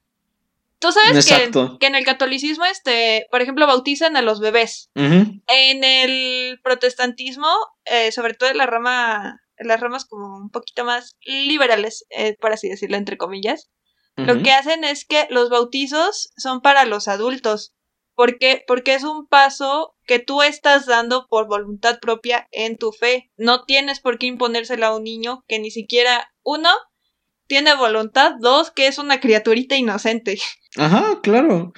Tú 0.78 0.92
sabes 0.92 1.26
que, 1.26 1.86
en 1.86 1.94
el 1.94 2.04
catolicismo, 2.04 2.64
este, 2.66 3.26
por 3.30 3.40
ejemplo, 3.40 3.66
bautizan 3.66 4.16
a 4.16 4.22
los 4.22 4.40
bebés. 4.40 4.90
En 4.94 5.84
el 5.84 6.60
protestantismo, 6.62 7.48
eh, 7.86 8.12
sobre 8.12 8.34
todo 8.34 8.50
en 8.50 8.58
la 8.58 8.66
rama, 8.66 9.40
en 9.56 9.68
las 9.68 9.80
ramas 9.80 10.04
como 10.04 10.36
un 10.36 10.50
poquito 10.50 10.84
más 10.84 11.16
liberales, 11.24 12.06
eh, 12.10 12.36
por 12.40 12.52
así 12.52 12.68
decirlo, 12.68 12.96
entre 12.96 13.16
comillas, 13.16 13.70
lo 14.16 14.42
que 14.42 14.52
hacen 14.52 14.82
es 14.84 15.04
que 15.04 15.26
los 15.28 15.50
bautizos 15.50 16.30
son 16.38 16.62
para 16.62 16.86
los 16.86 17.06
adultos. 17.06 17.74
¿Por 18.14 18.38
qué? 18.38 18.64
Porque 18.66 18.94
es 18.94 19.04
un 19.04 19.26
paso 19.26 19.94
que 20.06 20.18
tú 20.18 20.40
estás 20.40 20.86
dando 20.86 21.26
por 21.28 21.46
voluntad 21.46 21.98
propia 22.00 22.48
en 22.50 22.78
tu 22.78 22.92
fe. 22.92 23.30
No 23.36 23.64
tienes 23.64 24.00
por 24.00 24.18
qué 24.18 24.26
imponérselo 24.26 24.86
a 24.86 24.96
un 24.96 25.04
niño 25.04 25.44
que 25.46 25.58
ni 25.58 25.70
siquiera, 25.70 26.32
uno, 26.42 26.70
tiene 27.46 27.74
voluntad, 27.74 28.32
dos, 28.40 28.70
que 28.70 28.86
es 28.86 28.98
una 28.98 29.20
criaturita 29.20 29.76
inocente. 29.76 30.38
Ajá, 30.76 31.20
claro. 31.22 31.72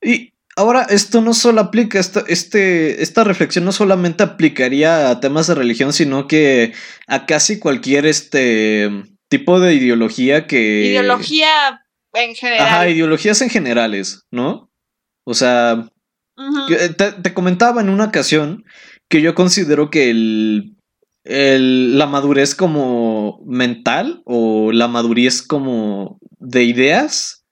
Y 0.00 0.32
ahora, 0.56 0.82
esto 0.88 1.20
no 1.20 1.34
solo 1.34 1.60
aplica, 1.60 1.98
esta, 1.98 2.24
este, 2.26 3.02
esta 3.02 3.24
reflexión 3.24 3.64
no 3.64 3.72
solamente 3.72 4.22
aplicaría 4.22 5.10
a 5.10 5.20
temas 5.20 5.46
de 5.46 5.54
religión, 5.54 5.92
sino 5.92 6.26
que 6.26 6.72
a 7.06 7.26
casi 7.26 7.58
cualquier 7.58 8.06
este 8.06 8.90
tipo 9.28 9.60
de 9.60 9.74
ideología 9.74 10.46
que. 10.46 10.86
Ideología 10.86 11.84
en 12.12 12.34
general. 12.34 12.66
Ajá, 12.66 12.88
ideologías 12.88 13.40
en 13.42 13.50
generales, 13.50 14.26
¿no? 14.30 14.70
O 15.24 15.34
sea, 15.34 15.88
te, 16.96 17.12
te, 17.12 17.34
comentaba 17.34 17.80
en 17.80 17.88
una 17.88 18.06
ocasión 18.06 18.64
que 19.08 19.22
yo 19.22 19.34
considero 19.34 19.90
que 19.90 20.10
el 20.10 20.71
la 21.24 22.06
madurez 22.06 22.54
como 22.54 23.40
mental 23.46 24.22
o 24.24 24.72
la 24.72 24.88
madurez 24.88 25.42
como 25.42 26.18
de 26.38 26.64
ideas 26.64 27.44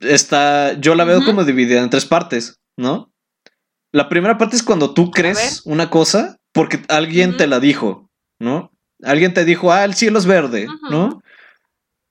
está, 0.00 0.74
yo 0.80 0.94
la 0.94 1.04
veo 1.04 1.24
como 1.24 1.44
dividida 1.44 1.82
en 1.82 1.90
tres 1.90 2.04
partes, 2.04 2.60
¿no? 2.76 3.12
La 3.92 4.08
primera 4.08 4.36
parte 4.36 4.56
es 4.56 4.62
cuando 4.62 4.92
tú 4.92 5.10
crees 5.10 5.62
una 5.64 5.88
cosa 5.88 6.36
porque 6.52 6.82
alguien 6.88 7.36
te 7.36 7.46
la 7.46 7.60
dijo, 7.60 8.10
¿no? 8.38 8.72
Alguien 9.02 9.34
te 9.34 9.44
dijo, 9.44 9.72
ah, 9.72 9.84
el 9.84 9.94
cielo 9.94 10.18
es 10.18 10.26
verde, 10.26 10.66
¿no? 10.90 11.22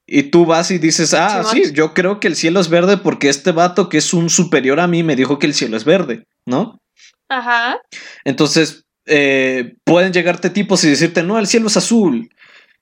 Y 0.08 0.24
tú 0.24 0.46
vas 0.46 0.72
y 0.72 0.78
dices, 0.78 1.14
ah, 1.14 1.44
sí, 1.44 1.74
yo 1.74 1.94
creo 1.94 2.20
que 2.20 2.28
el 2.28 2.36
cielo 2.36 2.60
es 2.60 2.70
verde 2.70 2.98
porque 2.98 3.28
este 3.28 3.52
vato 3.52 3.90
que 3.90 3.98
es 3.98 4.14
un 4.14 4.30
superior 4.30 4.80
a 4.80 4.88
mí 4.88 5.04
me 5.04 5.16
dijo 5.16 5.40
que 5.40 5.48
el 5.48 5.54
cielo 5.54 5.78
es 5.78 5.84
verde, 5.84 6.28
¿no? 6.46 6.80
Ajá. 7.28 7.80
Entonces, 8.24 8.85
eh, 9.06 9.76
pueden 9.84 10.14
llegarte 10.14 10.50
tipos 10.50 10.84
y 10.84 10.90
decirte, 10.90 11.24
no, 11.24 11.40
el 11.40 11.48
cielo 11.48 11.68
es 11.68 11.78
azul. 11.78 12.30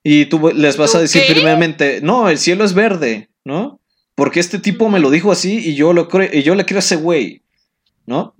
Y 0.03 0.25
tú 0.25 0.51
les 0.53 0.77
vas 0.77 0.95
a 0.95 0.99
decir 0.99 1.21
firmemente, 1.23 2.01
no, 2.01 2.29
el 2.29 2.37
cielo 2.37 2.65
es 2.65 2.73
verde, 2.73 3.29
¿no? 3.45 3.79
Porque 4.15 4.39
este 4.39 4.59
tipo 4.59 4.89
me 4.89 4.99
lo 4.99 5.09
dijo 5.09 5.31
así 5.31 5.57
y 5.57 5.75
yo, 5.75 5.93
lo 5.93 6.09
creo, 6.09 6.29
y 6.31 6.43
yo 6.43 6.55
le 6.55 6.65
creo 6.65 6.77
a 6.77 6.79
ese 6.79 6.97
güey, 6.97 7.41
¿no? 8.05 8.35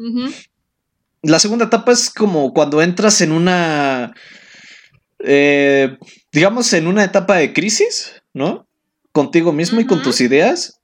La 1.21 1.39
segunda 1.39 1.65
etapa 1.65 1.93
es 1.93 2.09
como 2.09 2.53
cuando 2.53 2.81
entras 2.81 3.21
en 3.21 3.31
una, 3.31 4.13
eh, 5.19 5.97
digamos, 6.33 6.73
en 6.73 6.87
una 6.87 7.05
etapa 7.05 7.37
de 7.37 7.53
crisis, 7.53 8.21
¿no? 8.33 8.67
Contigo 9.13 9.53
mismo 9.53 9.79
y 9.79 9.85
con 9.85 10.03
tus 10.03 10.19
ideas 10.19 10.81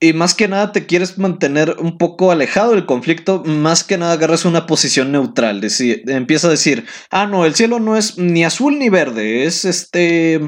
y 0.00 0.12
más 0.12 0.34
que 0.34 0.48
nada 0.48 0.72
te 0.72 0.86
quieres 0.86 1.18
mantener 1.18 1.76
un 1.78 1.98
poco 1.98 2.30
alejado 2.30 2.72
del 2.72 2.86
conflicto, 2.86 3.42
más 3.44 3.82
que 3.84 3.98
nada 3.98 4.12
agarras 4.12 4.44
una 4.44 4.66
posición 4.66 5.10
neutral. 5.12 5.60
empieza 6.06 6.46
a 6.46 6.50
decir, 6.50 6.84
ah, 7.10 7.26
no, 7.26 7.44
el 7.44 7.54
cielo 7.54 7.80
no 7.80 7.96
es 7.96 8.16
ni 8.18 8.44
azul 8.44 8.78
ni 8.78 8.88
verde, 8.90 9.44
es 9.44 9.64
este... 9.64 10.40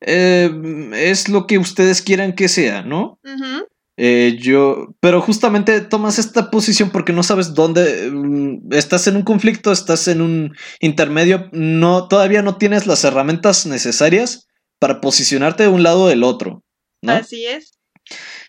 eh, 0.00 0.90
es 0.94 1.28
lo 1.28 1.46
que 1.46 1.58
ustedes 1.58 2.00
quieran 2.00 2.34
que 2.34 2.48
sea, 2.48 2.82
¿no? 2.82 3.18
Eh, 4.02 4.38
yo, 4.40 4.94
pero 5.00 5.20
justamente 5.20 5.78
tomas 5.82 6.18
esta 6.18 6.50
posición 6.50 6.88
porque 6.88 7.12
no 7.12 7.22
sabes 7.22 7.52
dónde 7.52 8.10
mm, 8.10 8.72
estás 8.72 9.06
en 9.06 9.16
un 9.16 9.24
conflicto, 9.24 9.72
estás 9.72 10.08
en 10.08 10.22
un 10.22 10.56
intermedio, 10.80 11.50
no, 11.52 12.08
todavía 12.08 12.40
no 12.40 12.56
tienes 12.56 12.86
las 12.86 13.04
herramientas 13.04 13.66
necesarias 13.66 14.48
para 14.78 15.02
posicionarte 15.02 15.64
de 15.64 15.68
un 15.68 15.82
lado 15.82 16.04
o 16.04 16.08
del 16.08 16.22
otro, 16.22 16.64
¿no? 17.02 17.12
Así 17.12 17.44
es. 17.44 17.79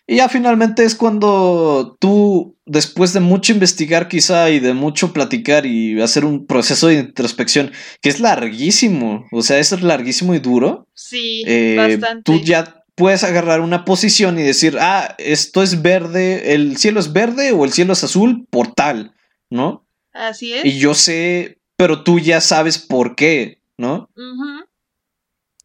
Y 0.06 0.16
ya 0.16 0.28
finalmente 0.28 0.84
es 0.84 0.94
cuando 0.96 1.96
tú, 2.00 2.56
después 2.66 3.12
de 3.12 3.20
mucho 3.20 3.52
investigar 3.52 4.08
quizá 4.08 4.50
y 4.50 4.58
de 4.58 4.74
mucho 4.74 5.12
platicar 5.12 5.64
y 5.64 6.00
hacer 6.00 6.24
un 6.24 6.46
proceso 6.46 6.88
de 6.88 6.94
introspección, 6.94 7.70
que 8.00 8.08
es 8.08 8.18
larguísimo, 8.18 9.26
o 9.30 9.42
sea, 9.42 9.58
es 9.58 9.80
larguísimo 9.80 10.34
y 10.34 10.40
duro, 10.40 10.88
Sí, 10.94 11.44
eh, 11.46 11.76
bastante. 11.76 12.22
tú 12.24 12.40
ya 12.40 12.84
puedes 12.94 13.24
agarrar 13.24 13.60
una 13.60 13.84
posición 13.84 14.38
y 14.38 14.42
decir, 14.42 14.76
ah, 14.80 15.14
esto 15.18 15.62
es 15.62 15.82
verde, 15.82 16.54
el 16.54 16.76
cielo 16.76 17.00
es 17.00 17.12
verde 17.12 17.52
o 17.52 17.64
el 17.64 17.72
cielo 17.72 17.92
es 17.92 18.04
azul 18.04 18.46
por 18.50 18.74
tal, 18.74 19.14
¿no? 19.50 19.86
Así 20.12 20.52
es. 20.52 20.64
Y 20.64 20.78
yo 20.78 20.94
sé, 20.94 21.58
pero 21.76 22.02
tú 22.02 22.18
ya 22.18 22.40
sabes 22.40 22.78
por 22.78 23.14
qué, 23.14 23.62
¿no? 23.78 24.10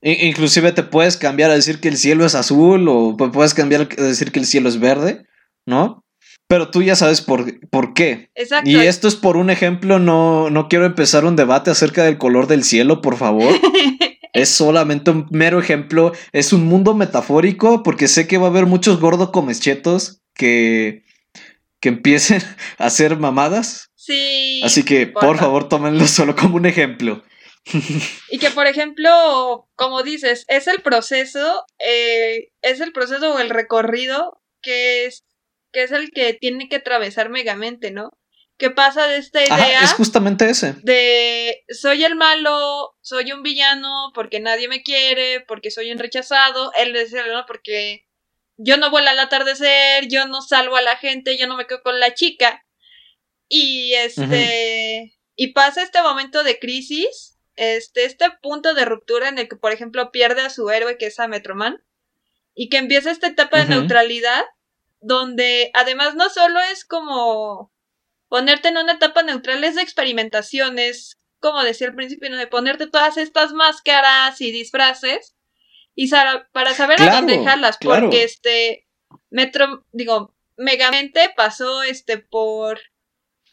Inclusive 0.01 0.71
te 0.71 0.83
puedes 0.83 1.17
cambiar 1.17 1.51
a 1.51 1.55
decir 1.55 1.79
que 1.79 1.87
el 1.89 1.97
cielo 1.97 2.25
es 2.25 2.35
azul 2.35 2.87
o 2.87 3.17
pu- 3.17 3.31
puedes 3.31 3.53
cambiar 3.53 3.87
a 3.97 4.01
decir 4.01 4.31
que 4.31 4.39
el 4.39 4.45
cielo 4.45 4.69
es 4.69 4.79
verde, 4.79 5.25
¿no? 5.65 6.03
Pero 6.47 6.69
tú 6.71 6.81
ya 6.81 6.95
sabes 6.95 7.21
por, 7.21 7.59
por 7.69 7.93
qué. 7.93 8.29
Exacto. 8.35 8.69
Y 8.69 8.75
esto 8.77 9.07
es 9.07 9.15
por 9.15 9.35
un 9.35 9.49
ejemplo, 9.49 9.99
no, 9.99 10.49
no 10.49 10.69
quiero 10.69 10.85
empezar 10.85 11.25
un 11.25 11.35
debate 11.35 11.71
acerca 11.71 12.03
del 12.05 12.17
color 12.17 12.47
del 12.47 12.63
cielo, 12.63 13.01
por 13.01 13.17
favor. 13.17 13.53
Es 14.33 14.49
solamente 14.49 15.09
un 15.09 15.25
mero 15.31 15.59
ejemplo. 15.59 16.11
Es 16.31 16.53
un 16.53 16.65
mundo 16.67 16.93
metafórico 16.93 17.81
porque 17.81 18.07
sé 18.07 18.27
que 18.27 18.37
va 18.37 18.45
a 18.45 18.49
haber 18.51 18.67
muchos 18.67 18.99
gordo 18.99 19.31
comechetos 19.31 20.21
que, 20.35 21.05
que 21.79 21.89
empiecen 21.89 22.43
a 22.77 22.85
hacer 22.85 23.17
mamadas. 23.17 23.89
sí. 23.95 24.61
Así 24.63 24.83
que, 24.83 25.07
por 25.07 25.23
porfa. 25.25 25.45
favor, 25.45 25.67
tómenlo 25.69 26.05
solo 26.07 26.35
como 26.35 26.57
un 26.57 26.67
ejemplo. 26.67 27.23
Y 28.29 28.39
que, 28.39 28.49
por 28.51 28.67
ejemplo, 28.67 29.69
como 29.75 30.03
dices, 30.03 30.45
es 30.47 30.67
el 30.67 30.81
proceso, 30.81 31.65
eh, 31.79 32.51
es 32.61 32.81
el 32.81 32.91
proceso 32.91 33.33
o 33.33 33.39
el 33.39 33.49
recorrido 33.49 34.41
que 34.61 35.05
es, 35.05 35.25
que 35.71 35.83
es 35.83 35.91
el 35.91 36.11
que 36.11 36.33
tiene 36.33 36.69
que 36.69 36.77
atravesar 36.77 37.29
Megamente, 37.29 37.91
¿no? 37.91 38.17
Que 38.57 38.71
pasa 38.71 39.07
de 39.07 39.17
esta 39.17 39.43
idea 39.43 39.55
Ajá, 39.55 39.85
es 39.85 39.93
justamente 39.93 40.49
ese. 40.49 40.73
de 40.81 41.63
soy 41.69 42.03
el 42.03 42.15
malo, 42.15 42.95
soy 43.01 43.31
un 43.31 43.43
villano 43.43 44.11
porque 44.15 44.39
nadie 44.39 44.67
me 44.67 44.81
quiere, 44.81 45.41
porque 45.41 45.69
soy 45.69 45.91
un 45.91 45.99
rechazado, 45.99 46.71
él 46.79 46.93
decía, 46.93 47.23
¿no? 47.27 47.45
Porque 47.45 48.07
yo 48.57 48.77
no 48.77 48.89
vuelo 48.89 49.11
al 49.11 49.19
atardecer, 49.19 50.07
yo 50.07 50.25
no 50.27 50.41
salvo 50.41 50.75
a 50.75 50.81
la 50.81 50.97
gente, 50.97 51.37
yo 51.37 51.45
no 51.45 51.55
me 51.55 51.67
quedo 51.67 51.83
con 51.83 51.99
la 51.99 52.15
chica. 52.15 52.65
Y 53.47 53.93
este 53.93 55.17
y 55.37 55.53
pasa 55.53 55.83
este 55.83 56.01
momento 56.01 56.43
de 56.43 56.57
crisis, 56.57 57.36
este 57.57 58.05
este 58.05 58.25
punto 58.41 58.73
de 58.73 58.85
ruptura 58.85 59.29
en 59.29 59.37
el 59.37 59.47
que 59.49 59.55
por 59.55 59.71
ejemplo 59.71 60.11
pierde 60.11 60.41
a 60.41 60.49
su 60.49 60.69
héroe 60.69 60.97
que 60.97 61.07
es 61.07 61.19
a 61.19 61.27
Metroman 61.27 61.83
y 62.55 62.69
que 62.69 62.77
empieza 62.77 63.11
esta 63.11 63.27
etapa 63.27 63.59
de 63.59 63.65
neutralidad 63.65 64.45
donde 64.99 65.71
además 65.73 66.15
no 66.15 66.29
solo 66.29 66.59
es 66.59 66.85
como 66.85 67.71
ponerte 68.29 68.69
en 68.69 68.77
una 68.77 68.93
etapa 68.93 69.23
neutral 69.23 69.63
es 69.63 69.75
de 69.75 69.81
experimentaciones, 69.81 71.17
como 71.39 71.63
decía 71.63 71.87
al 71.87 71.95
principio, 71.95 72.29
¿no? 72.29 72.37
de 72.37 72.47
ponerte 72.47 72.87
todas 72.87 73.17
estas 73.17 73.53
máscaras 73.53 74.41
y 74.41 74.51
disfraces 74.51 75.35
y 75.95 76.09
para 76.51 76.73
saber 76.73 77.01
a 77.01 77.05
Claro, 77.05 77.15
dónde 77.17 77.37
dejarlas, 77.37 77.77
claro. 77.77 78.01
porque 78.03 78.23
este 78.23 78.87
Metro, 79.29 79.85
digo, 79.91 80.35
Megamente 80.57 81.33
pasó 81.35 81.83
este 81.83 82.17
por 82.17 82.79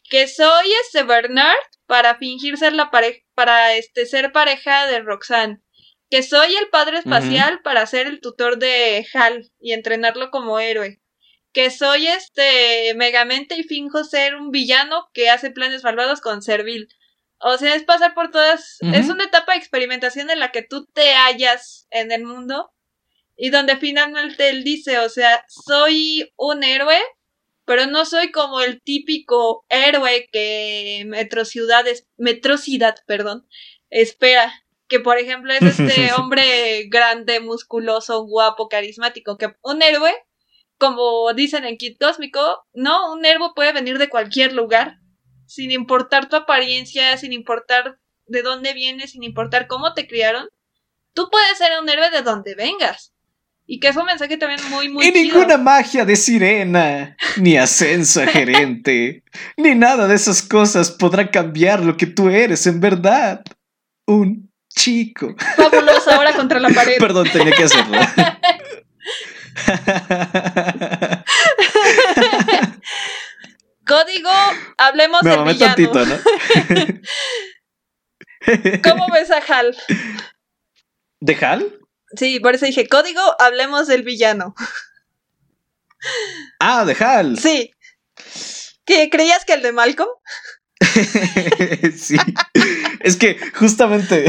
que 0.09 0.27
soy 0.27 0.71
este 0.83 1.03
Bernard 1.03 1.55
para 1.87 2.15
fingir 2.15 2.57
ser 2.57 2.73
la 2.73 2.91
pareja, 2.91 3.24
para 3.35 3.75
este 3.75 4.05
ser 4.05 4.31
pareja 4.31 4.87
de 4.87 4.99
Roxanne, 4.99 5.61
que 6.09 6.23
soy 6.23 6.55
el 6.55 6.69
padre 6.69 6.99
espacial 6.99 7.61
para 7.63 7.85
ser 7.85 8.07
el 8.07 8.21
tutor 8.21 8.57
de 8.57 9.05
Hal 9.13 9.51
y 9.59 9.73
entrenarlo 9.73 10.31
como 10.31 10.59
héroe 10.59 11.01
que 11.55 11.71
soy 11.71 12.05
este 12.07 12.93
Megamente 12.95 13.55
y 13.55 13.63
finjo 13.63 14.03
ser 14.03 14.35
un 14.35 14.51
villano 14.51 15.09
que 15.13 15.29
hace 15.29 15.51
planes 15.51 15.85
malvados 15.85 16.19
con 16.19 16.41
Servil. 16.41 16.89
O 17.39 17.57
sea, 17.57 17.75
es 17.75 17.83
pasar 17.83 18.13
por 18.13 18.29
todas. 18.29 18.77
Es 18.81 19.07
una 19.07 19.23
etapa 19.23 19.53
de 19.53 19.59
experimentación 19.59 20.29
en 20.29 20.39
la 20.39 20.51
que 20.51 20.63
tú 20.63 20.85
te 20.87 21.13
hallas 21.13 21.87
en 21.91 22.11
el 22.11 22.25
mundo 22.25 22.73
y 23.37 23.51
donde 23.51 23.77
finalmente 23.77 24.49
él 24.49 24.65
dice, 24.65 24.99
o 24.99 25.07
sea, 25.07 25.45
soy 25.47 26.33
un 26.35 26.63
héroe, 26.63 26.99
pero 27.65 27.87
no 27.87 28.05
soy 28.05 28.31
como 28.31 28.61
el 28.61 28.81
típico 28.81 29.65
héroe 29.69 30.29
que 30.31 31.03
Metrociudad, 31.07 31.87
es, 31.87 32.07
Metrocidad, 32.17 32.95
perdón, 33.05 33.47
espera. 33.89 34.53
Que 34.87 34.99
por 34.99 35.17
ejemplo 35.17 35.51
es 35.51 35.61
este 35.79 36.13
hombre 36.13 36.83
grande, 36.89 37.39
musculoso, 37.39 38.23
guapo, 38.25 38.69
carismático, 38.69 39.37
que 39.37 39.55
un 39.63 39.81
héroe 39.81 40.13
como 40.77 41.33
dicen 41.33 41.65
en 41.65 41.77
Kit 41.77 41.97
Cósmico, 41.99 42.65
no, 42.73 43.13
un 43.13 43.25
héroe 43.25 43.51
puede 43.55 43.71
venir 43.71 43.97
de 43.97 44.09
cualquier 44.09 44.53
lugar, 44.53 44.99
sin 45.45 45.71
importar 45.71 46.27
tu 46.27 46.35
apariencia, 46.35 47.17
sin 47.17 47.33
importar 47.33 47.99
de 48.25 48.41
dónde 48.41 48.73
vienes, 48.73 49.11
sin 49.11 49.23
importar 49.23 49.67
cómo 49.67 49.93
te 49.93 50.07
criaron. 50.07 50.49
Tú 51.13 51.29
puedes 51.31 51.57
ser 51.57 51.79
un 51.79 51.87
héroe 51.87 52.09
de 52.09 52.21
donde 52.23 52.55
vengas. 52.55 53.14
Y 53.67 53.79
que 53.79 53.87
es 53.87 53.95
un 53.95 54.05
mensaje 54.05 54.37
también 54.37 54.59
muy, 54.69 54.89
muy 54.89 55.07
y 55.07 55.11
chido. 55.11 55.23
ninguna 55.39 55.57
magia 55.57 56.05
de 56.05 56.15
sirena, 56.15 57.17
ni 57.37 57.57
ascenso 57.57 58.21
a 58.21 58.27
gerente, 58.27 59.23
ni 59.57 59.73
nada 59.73 60.07
de 60.07 60.13
esas 60.15 60.43
cosas 60.43 60.91
podrá 60.91 61.31
cambiar 61.31 61.83
lo 61.83 61.97
que 61.97 62.05
tú 62.05 62.29
eres 62.29 62.67
en 62.67 62.79
verdad. 62.79 63.41
Un 64.05 64.51
chico. 64.69 65.35
Fabuloso, 65.57 66.11
ahora 66.11 66.33
contra 66.33 66.59
la 66.59 66.69
pared. 66.69 66.97
Perdón, 66.99 67.27
tenía 67.31 67.55
que 67.55 67.63
hacerlo. 67.63 67.97
Código, 73.85 74.29
hablemos 74.77 75.21
Me 75.23 75.29
del 75.31 75.43
villano. 75.43 75.75
tantito, 75.75 76.05
¿no? 76.05 76.15
¿Cómo 78.83 79.07
ves 79.13 79.31
a 79.31 79.37
Hal? 79.47 79.75
¿De 81.19 81.35
Hal? 81.35 81.79
Sí, 82.17 82.39
por 82.39 82.55
eso 82.55 82.65
dije, 82.65 82.87
código, 82.87 83.21
hablemos 83.39 83.87
del 83.87 84.03
villano. 84.03 84.55
Ah, 86.59 86.85
de 86.85 86.93
Hal. 86.93 87.39
Sí. 87.39 87.71
¿Qué, 88.85 89.09
¿Creías 89.09 89.43
que 89.43 89.53
el 89.53 89.63
de 89.63 89.71
Malcolm? 89.71 90.09
sí. 91.97 92.15
Es 92.99 93.15
que 93.15 93.39
justamente 93.55 94.25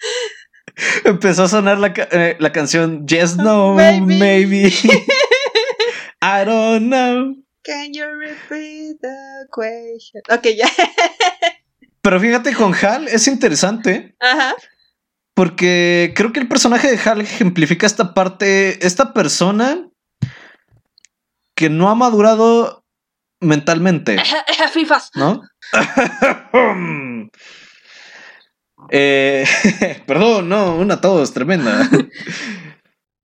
empezó 1.04 1.44
a 1.44 1.48
sonar 1.48 1.78
la, 1.78 1.92
eh, 1.96 2.36
la 2.40 2.50
canción 2.50 3.06
Yes, 3.06 3.36
No, 3.36 3.74
Maybe. 3.74 4.18
Maybe. 4.18 4.72
I 6.22 6.44
don't 6.44 6.88
know. 6.88 7.36
Can 7.62 7.92
you 7.92 8.06
repeat 8.06 9.00
the 9.00 9.46
question? 9.52 10.22
Ok, 10.28 10.48
ya. 10.56 10.68
Pero 12.02 12.18
fíjate, 12.18 12.54
con 12.54 12.74
Hal 12.74 13.08
es 13.08 13.28
interesante 13.28 14.16
Ajá. 14.18 14.54
Porque 15.40 16.12
creo 16.14 16.34
que 16.34 16.40
el 16.40 16.48
personaje 16.48 16.94
de 16.94 17.00
Hal 17.02 17.22
ejemplifica 17.22 17.86
esta 17.86 18.12
parte, 18.12 18.86
esta 18.86 19.14
persona 19.14 19.88
que 21.56 21.70
no 21.70 21.88
ha 21.88 21.94
madurado 21.94 22.84
mentalmente. 23.40 24.18
Fifas. 24.74 25.08
¿no? 25.14 25.40
Eh, 28.92 29.46
perdón, 30.06 30.48
no, 30.48 30.76
una 30.76 31.00
tos 31.00 31.32
tremenda. 31.32 31.88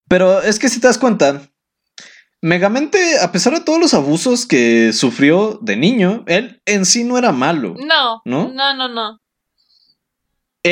Pero 0.09 0.41
es 0.41 0.59
que 0.59 0.69
si 0.69 0.81
te 0.81 0.87
das 0.87 0.99
cuenta, 0.99 1.43
Megamente, 2.41 3.19
a 3.21 3.33
pesar 3.33 3.55
de 3.55 3.63
todos 3.63 3.81
los 3.81 3.93
abusos 3.93 4.47
que 4.47 4.93
sufrió 4.93 5.59
de 5.63 5.77
niño, 5.77 6.23
él 6.29 6.63
en 6.65 6.87
sí 6.87 7.03
no 7.03 7.19
era 7.19 7.33
malo. 7.33 7.75
No. 7.79 8.23
¿No? 8.25 8.53
No, 8.55 8.75
no, 8.75 8.89
no. 8.89 9.19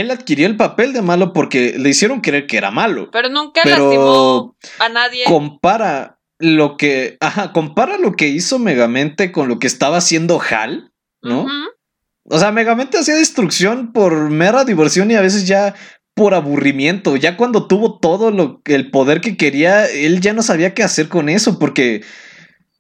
Él 0.01 0.11
adquirió 0.11 0.47
el 0.47 0.57
papel 0.57 0.93
de 0.93 1.03
malo 1.03 1.33
porque 1.33 1.75
le 1.79 1.91
hicieron 1.91 2.21
creer 2.21 2.47
que 2.47 2.57
era 2.57 2.71
malo. 2.71 3.11
Pero 3.13 3.29
nunca 3.29 3.61
Pero 3.63 3.79
lastimó 3.79 4.57
a 4.81 4.89
nadie. 4.89 5.25
compara 5.27 6.19
lo 6.39 6.77
que, 6.77 7.17
ajá, 7.21 7.53
compara 7.53 7.97
lo 7.99 8.13
que 8.13 8.29
hizo 8.29 8.59
Megamente 8.59 9.31
con 9.33 9.49
lo 9.49 9.59
que 9.59 9.67
estaba 9.67 9.99
haciendo 9.99 10.41
Hal, 10.41 10.93
¿no? 11.23 11.47
O 12.25 12.39
sea, 12.39 12.53
Megamente 12.53 12.99
hacía 12.99 13.15
destrucción 13.15 13.93
por 13.93 14.31
mera 14.31 14.65
diversión 14.65 15.11
y 15.11 15.15
a 15.15 15.21
veces 15.21 15.47
ya 15.47 15.75
por 16.15 16.35
aburrimiento. 16.35 17.17
Ya 17.17 17.37
cuando 17.37 17.67
tuvo 17.67 17.99
todo 17.99 18.31
lo, 18.31 18.63
el 18.65 18.91
poder 18.91 19.21
que 19.21 19.37
quería, 19.37 19.87
él 19.87 20.21
ya 20.21 20.33
no 20.33 20.43
sabía 20.43 20.75
qué 20.75 20.83
hacer 20.83 21.09
con 21.09 21.29
eso 21.29 21.59
porque, 21.59 22.03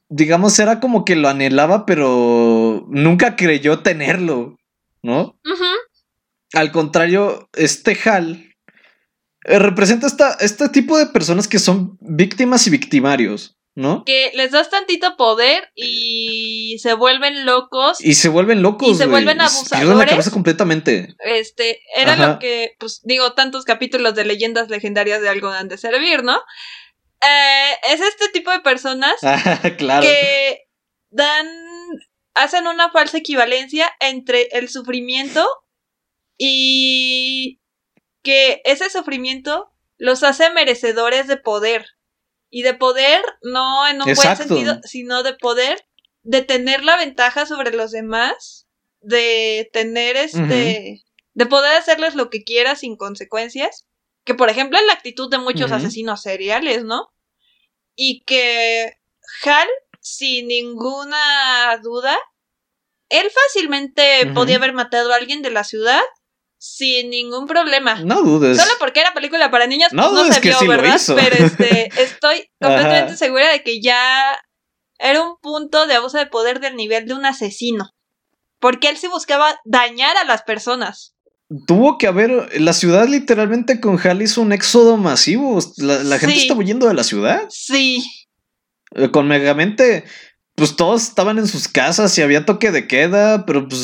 digamos, 0.09 0.59
era 0.59 0.81
como 0.81 1.05
que 1.05 1.17
lo 1.17 1.29
anhelaba, 1.29 1.85
pero 1.87 2.87
nunca 2.89 3.37
creyó 3.37 3.81
tenerlo, 3.81 4.57
¿no? 5.03 5.37
Ujú. 5.45 5.65
Al 6.55 6.73
contrario, 6.73 7.49
este 7.55 7.99
Hal 8.05 8.55
eh, 9.45 9.59
representa 9.59 10.07
esta, 10.07 10.37
este 10.41 10.69
tipo 10.69 10.97
de 10.99 11.07
personas 11.07 11.49
que 11.49 11.59
son 11.59 11.97
víctimas 12.01 12.67
y 12.67 12.71
victimarios, 12.71 13.59
¿no? 13.75 14.05
Que 14.05 14.31
les 14.35 14.53
das 14.53 14.71
tantito 14.71 15.17
poder 15.17 15.71
y 15.75 16.79
se 16.81 16.95
vuelven 16.95 17.45
locos. 17.45 18.01
Y 18.01 18.15
se 18.15 18.29
vuelven 18.29 18.63
locos. 18.63 18.89
Y 18.89 18.95
se 18.95 19.07
vuelven 19.07 19.37
Pierden 19.37 19.39
la 19.39 19.45
abusadores. 19.47 20.11
cabeza 20.11 20.31
completamente. 20.31 21.15
Este, 21.25 21.81
era 21.97 22.13
Ajá. 22.15 22.27
lo 22.29 22.39
que, 22.39 22.77
pues 22.79 23.01
digo, 23.05 23.33
tantos 23.35 23.65
capítulos 23.65 24.15
de 24.15 24.25
leyendas 24.25 24.69
legendarias 24.71 25.21
de 25.21 25.29
algo 25.29 25.49
han 25.49 25.69
de 25.69 25.77
servir, 25.79 26.23
¿no? 26.23 26.39
Eh, 27.21 27.73
es 27.93 28.01
este 28.01 28.29
tipo 28.33 28.51
de 28.51 28.61
personas 28.61 29.15
Ah, 29.23 29.61
claro. 29.79 30.03
que 30.07 30.59
dan, 31.11 31.47
hacen 32.35 32.67
una 32.67 32.91
falsa 32.91 33.19
equivalencia 33.19 33.91
entre 34.01 34.49
el 34.53 34.69
sufrimiento 34.69 35.47
y 36.37 37.61
que 38.23 38.63
ese 38.65 38.91
sufrimiento 38.91 39.71
los 39.97 40.23
hace 40.23 40.51
merecedores 40.51 41.27
de 41.29 41.37
poder. 41.37 41.87
Y 42.51 42.63
de 42.63 42.75
poder, 42.75 43.23
no 43.43 43.87
en 43.89 44.03
un 44.03 44.09
Exacto. 44.09 44.47
buen 44.47 44.65
sentido, 44.65 44.81
sino 44.85 45.23
de 45.23 45.35
poder, 45.35 45.87
de 46.23 46.43
tener 46.43 46.85
la 46.85 46.97
ventaja 46.97 47.47
sobre 47.47 47.73
los 47.73 47.91
demás, 47.91 48.69
de 49.01 49.69
tener 49.73 50.17
este, 50.17 51.05
de 51.35 51.47
poder 51.47 51.77
hacerles 51.77 52.15
lo 52.15 52.31
que 52.31 52.45
quiera 52.45 52.77
sin 52.77 52.97
consecuencias. 52.97 53.87
Que 54.25 54.35
por 54.35 54.49
ejemplo 54.49 54.79
es 54.79 54.87
la 54.87 54.95
actitud 54.95 55.31
de 55.31 55.39
muchos 55.39 55.71
asesinos 55.71 56.23
seriales, 56.23 56.85
¿no? 56.85 57.13
Y 57.95 58.25
que 58.25 58.95
Hal, 59.45 59.69
sin 60.01 60.49
ninguna 60.49 61.79
duda, 61.83 62.17
él 63.09 63.31
fácilmente 63.31 64.31
podía 64.35 64.57
haber 64.57 64.73
matado 64.73 65.13
a 65.13 65.17
alguien 65.17 65.43
de 65.43 65.51
la 65.51 65.65
ciudad 65.65 66.03
sin 66.67 67.11
ningún 67.11 67.47
problema. 67.47 68.01
No 68.05 68.23
dudes. 68.23 68.57
Solo 68.57 68.73
porque 68.79 69.01
era 69.01 69.13
película 69.13 69.51
para 69.51 69.67
niños, 69.67 69.93
No 69.93 70.03
pues 70.05 70.13
no 70.15 70.21
dudes 70.23 70.35
se 70.37 70.41
que 70.41 70.49
vio, 70.49 70.59
sí 70.61 70.67
¿verdad? 70.67 70.99
Pero 71.15 71.45
este, 71.45 71.91
estoy 72.03 72.49
completamente 72.59 73.09
Ajá. 73.09 73.17
segura 73.17 73.53
de 73.53 73.63
que 73.63 73.83
ya 73.83 74.35
era 74.99 75.23
un 75.23 75.37
punto 75.43 75.87
de 75.87 75.95
abuso 75.95 76.17
de 76.17 76.27
poder 76.27 76.61
del 76.61 76.75
nivel 76.77 77.07
de 77.07 77.13
un 77.13 77.27
asesino. 77.27 77.91
Porque 78.61 78.89
él 78.89 78.97
sí 78.97 79.09
buscaba 79.09 79.61
dañar 79.67 80.17
a 80.17 80.25
las 80.25 80.43
personas. 80.43 81.15
Tuvo 81.67 81.99
que 81.99 82.07
haber. 82.07 82.59
La 82.61 82.73
ciudad, 82.73 83.07
literalmente, 83.07 83.79
con 83.79 83.99
Hal 84.03 84.23
hizo 84.23 84.41
un 84.41 84.53
éxodo 84.53 84.97
masivo. 84.97 85.59
La, 85.77 86.03
la 86.03 86.19
gente 86.19 86.37
Sí. 86.37 86.43
estaba 86.43 86.61
huyendo 86.61 86.89
de 86.89 86.95
la 86.95 87.05
ciudad. 87.05 87.43
Sí. 87.51 88.03
Eh, 88.95 89.11
Con 89.11 89.29
Megamente, 89.29 90.05
pues 90.55 90.77
todos 90.77 91.03
estaban 91.03 91.37
en 91.39 91.47
sus 91.47 91.69
casas 91.69 92.17
y 92.17 92.23
había 92.23 92.47
toque 92.47 92.71
de 92.71 92.89
queda, 92.89 93.45
pero 93.45 93.69
pues 93.69 93.83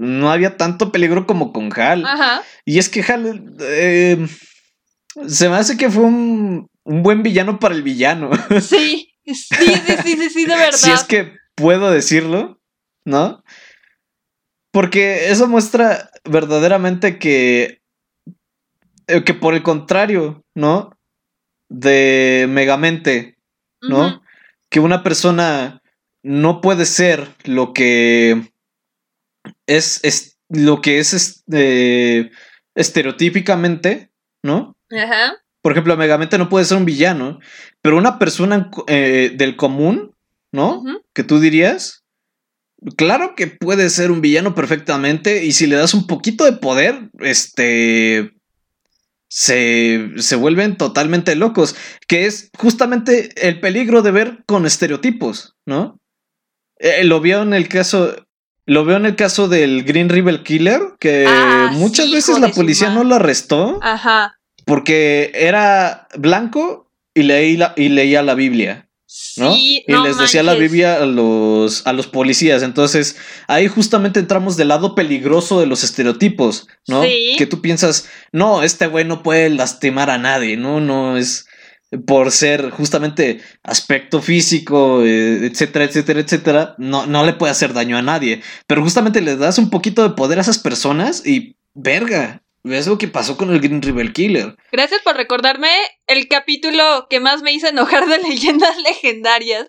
no 0.00 0.30
había 0.32 0.56
tanto 0.56 0.90
peligro 0.92 1.26
como 1.26 1.52
con 1.52 1.70
Hal. 1.78 2.04
Ajá. 2.06 2.42
Y 2.64 2.78
es 2.78 2.88
que 2.88 3.02
Hal. 3.02 3.54
eh, 3.60 4.26
se 5.28 5.48
me 5.48 5.56
hace 5.56 5.76
que 5.76 5.90
fue 5.90 6.04
un, 6.04 6.68
un 6.84 7.02
buen 7.02 7.22
villano 7.22 7.58
para 7.58 7.74
el 7.74 7.82
villano. 7.82 8.30
Sí. 8.60 9.06
Sí, 9.24 9.34
sí, 9.34 9.94
sí, 10.02 10.16
sí, 10.16 10.30
sí, 10.30 10.46
de 10.46 10.56
verdad. 10.56 10.72
si 10.78 10.90
es 10.90 11.04
que 11.04 11.34
puedo 11.54 11.90
decirlo, 11.90 12.58
¿no? 13.04 13.44
Porque 14.72 15.30
eso 15.30 15.46
muestra 15.46 16.10
verdaderamente 16.24 17.18
que. 17.18 17.80
eh, 19.06 19.22
que 19.24 19.34
por 19.34 19.54
el 19.54 19.62
contrario, 19.62 20.42
¿no? 20.54 20.96
De 21.68 22.46
Megamente, 22.48 23.36
¿no? 23.82 24.22
Que 24.68 24.80
una 24.80 25.02
persona 25.04 25.82
no 26.24 26.60
puede 26.60 26.86
ser 26.86 27.28
lo 27.44 27.72
que 27.72 28.49
es, 29.66 30.00
es 30.02 30.38
lo 30.48 30.80
que 30.80 30.98
es 30.98 31.14
este, 31.14 32.30
estereotípicamente, 32.74 34.10
¿no? 34.42 34.76
Ajá. 34.90 35.36
Por 35.62 35.72
ejemplo, 35.72 35.96
Megamente 35.96 36.38
no 36.38 36.48
puede 36.48 36.64
ser 36.64 36.78
un 36.78 36.84
villano, 36.84 37.38
pero 37.82 37.98
una 37.98 38.18
persona 38.18 38.70
eh, 38.86 39.32
del 39.36 39.56
común, 39.56 40.14
¿no? 40.52 40.82
Que 41.12 41.22
tú 41.22 41.38
dirías, 41.38 42.04
claro 42.96 43.34
que 43.36 43.46
puede 43.46 43.90
ser 43.90 44.10
un 44.10 44.20
villano 44.20 44.54
perfectamente 44.54 45.44
y 45.44 45.52
si 45.52 45.66
le 45.66 45.76
das 45.76 45.94
un 45.94 46.06
poquito 46.06 46.44
de 46.44 46.52
poder, 46.52 47.10
este, 47.18 48.32
se, 49.28 50.10
se 50.16 50.36
vuelven 50.36 50.76
totalmente 50.76 51.36
locos, 51.36 51.76
que 52.08 52.26
es 52.26 52.50
justamente 52.58 53.30
el 53.46 53.60
peligro 53.60 54.02
de 54.02 54.10
ver 54.10 54.38
con 54.46 54.66
estereotipos, 54.66 55.56
¿no? 55.66 56.00
Eh, 56.78 57.04
lo 57.04 57.20
veo 57.20 57.42
en 57.42 57.54
el 57.54 57.68
caso... 57.68 58.26
Lo 58.70 58.84
veo 58.84 58.96
en 58.98 59.06
el 59.06 59.16
caso 59.16 59.48
del 59.48 59.82
Green 59.82 60.08
River 60.08 60.44
Killer, 60.44 60.80
que 61.00 61.24
Ah, 61.28 61.70
muchas 61.72 62.06
sí, 62.06 62.12
veces 62.12 62.38
la 62.38 62.48
policía 62.52 62.90
no 62.90 63.02
lo 63.02 63.16
arrestó 63.16 63.80
Ajá. 63.82 64.38
porque 64.64 65.32
era 65.34 66.06
blanco 66.16 66.88
y, 67.12 67.24
leí 67.24 67.56
la- 67.56 67.74
y 67.76 67.88
leía 67.88 68.22
la 68.22 68.34
Biblia, 68.34 68.88
¿no? 69.36 69.52
Sí, 69.54 69.82
y 69.88 69.92
no 69.92 70.04
les 70.04 70.16
decía 70.18 70.44
la. 70.44 70.54
Biblia 70.54 71.02
a 71.02 71.06
los, 71.06 71.84
a 71.84 71.92
los 71.92 72.06
policías. 72.06 72.62
Entonces, 72.62 73.16
ahí 73.48 73.66
justamente 73.66 74.20
entramos 74.20 74.56
del 74.56 74.68
lado 74.68 74.94
peligroso 74.94 75.58
de 75.58 75.66
los 75.66 75.82
estereotipos, 75.82 76.68
¿no? 76.86 77.02
Sí. 77.02 77.34
Que 77.38 77.46
tú 77.46 77.60
piensas, 77.60 78.06
no, 78.30 78.62
este 78.62 78.86
güey 78.86 79.04
no 79.04 79.24
puede 79.24 79.50
lastimar 79.50 80.10
a 80.10 80.18
nadie, 80.18 80.56
¿no? 80.56 80.80
No 80.80 81.16
es 81.16 81.48
por 82.06 82.30
ser 82.30 82.70
justamente 82.70 83.40
aspecto 83.62 84.22
físico, 84.22 85.02
eh, 85.04 85.46
etcétera, 85.46 85.84
etcétera, 85.84 86.20
etcétera, 86.20 86.74
no, 86.78 87.06
no 87.06 87.24
le 87.24 87.32
puede 87.32 87.52
hacer 87.52 87.72
daño 87.72 87.96
a 87.96 88.02
nadie. 88.02 88.42
Pero 88.66 88.82
justamente 88.82 89.20
le 89.20 89.36
das 89.36 89.58
un 89.58 89.70
poquito 89.70 90.02
de 90.02 90.14
poder 90.14 90.38
a 90.38 90.42
esas 90.42 90.58
personas 90.58 91.26
y, 91.26 91.56
verga, 91.74 92.42
¿ves 92.62 92.86
lo 92.86 92.98
que 92.98 93.08
pasó 93.08 93.36
con 93.36 93.50
el 93.50 93.60
Green 93.60 93.82
River 93.82 94.12
Killer? 94.12 94.56
Gracias 94.70 95.00
por 95.02 95.16
recordarme 95.16 95.70
el 96.06 96.28
capítulo 96.28 97.06
que 97.10 97.18
más 97.20 97.42
me 97.42 97.52
hizo 97.52 97.66
enojar 97.68 98.06
de 98.06 98.18
leyendas 98.28 98.76
legendarias. 98.82 99.66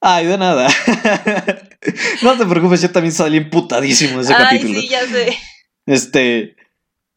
Ay, 0.00 0.26
de 0.26 0.38
nada. 0.38 0.66
no 2.22 2.36
te 2.36 2.46
preocupes, 2.46 2.82
yo 2.82 2.90
también 2.90 3.12
salí 3.12 3.36
emputadísimo 3.36 4.16
de 4.18 4.24
ese 4.24 4.34
Ay, 4.34 4.44
capítulo. 4.58 4.80
sí, 4.80 4.88
ya 4.88 5.06
sé. 5.06 5.38
Este. 5.86 6.56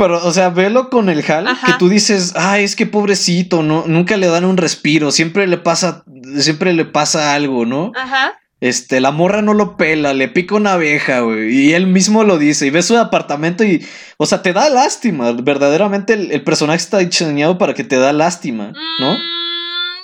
Pero, 0.04 0.22
o 0.22 0.34
sea, 0.34 0.50
velo 0.50 0.89
con 0.89 1.08
el 1.08 1.24
Hal, 1.32 1.48
Ajá. 1.48 1.66
que 1.66 1.74
tú 1.80 1.88
dices, 1.88 2.34
ay, 2.36 2.66
es 2.66 2.76
que 2.76 2.86
pobrecito, 2.86 3.63
no, 3.63 3.86
nunca 3.88 4.18
le 4.18 4.28
dan 4.28 4.44
un 4.44 4.58
respiro, 4.58 5.12
siempre 5.12 5.48
le 5.48 5.58
pasa, 5.58 6.04
siempre 6.38 6.74
le 6.74 6.84
pasa 6.84 7.34
algo, 7.34 7.66
¿no? 7.66 7.94
Ajá. 7.96 8.38
Este, 8.60 9.00
la 9.00 9.12
morra 9.12 9.42
no 9.42 9.54
lo 9.54 9.78
pela, 9.78 10.13
le 10.13 10.28
pica 10.28 10.56
una 10.56 10.74
abeja, 10.74 11.22
güey, 11.22 11.56
y 11.56 11.74
él 11.74 11.88
mismo 11.88 12.26
lo 12.26 12.38
dice, 12.38 12.68
y 12.68 12.70
ves 12.70 12.88
su 12.88 12.98
apartamento 12.98 13.63
y, 13.63 13.88
o 14.18 14.26
sea, 14.26 14.42
te 14.42 14.52
da 14.52 14.70
lástima, 14.70 15.32
verdaderamente 15.32 16.12
el, 16.12 16.34
el 16.34 16.44
personaje 16.44 16.80
está 16.80 16.98
diseñado 16.98 17.58
para 17.58 17.74
que 17.74 17.86
te 17.86 17.96
da 17.96 18.12
lástima, 18.12 18.74
¿no? 19.00 19.13
Mm, 19.13 19.22
ah, 19.22 19.96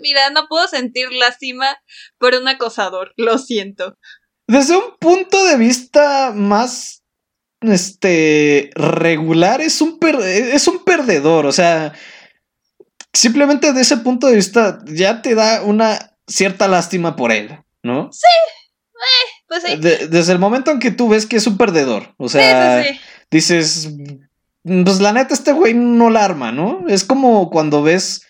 Mira, 0.00 0.30
no 0.30 0.48
puedo 0.48 0.66
sentir 0.66 1.12
lástima 1.12 1.78
por 2.18 2.34
un 2.34 2.48
acosador, 2.48 3.12
lo 3.16 3.38
siento. 3.38 3.96
Desde 4.48 4.76
un 4.76 4.96
punto 4.98 5.44
de 5.44 5.56
vista 5.56 6.32
más 6.34 7.04
este 7.60 8.70
regular 8.74 9.60
es 9.60 9.80
un 9.80 9.98
per- 9.98 10.20
es 10.20 10.68
un 10.68 10.84
perdedor, 10.84 11.46
o 11.46 11.52
sea, 11.52 11.92
simplemente 13.12 13.72
de 13.72 13.80
ese 13.80 13.96
punto 13.98 14.26
de 14.26 14.36
vista 14.36 14.78
ya 14.86 15.22
te 15.22 15.34
da 15.34 15.62
una 15.62 16.12
cierta 16.26 16.68
lástima 16.68 17.16
por 17.16 17.32
él, 17.32 17.58
¿no? 17.82 18.10
Pues 19.48 19.62
sí, 19.62 19.76
De- 19.76 20.08
desde 20.08 20.32
el 20.32 20.38
momento 20.38 20.70
en 20.70 20.80
que 20.80 20.90
tú 20.90 21.08
ves 21.08 21.24
que 21.26 21.36
es 21.36 21.46
un 21.46 21.56
perdedor, 21.56 22.14
o 22.18 22.28
sí, 22.28 22.38
sea, 22.38 22.82
sí, 22.82 22.88
sí. 22.92 23.00
dices, 23.30 23.90
pues 24.84 25.00
la 25.00 25.12
neta 25.12 25.34
este 25.34 25.52
güey 25.52 25.72
no 25.74 26.10
la 26.10 26.24
arma, 26.24 26.50
¿no? 26.52 26.84
Es 26.88 27.04
como 27.04 27.48
cuando 27.50 27.82
ves 27.82 28.22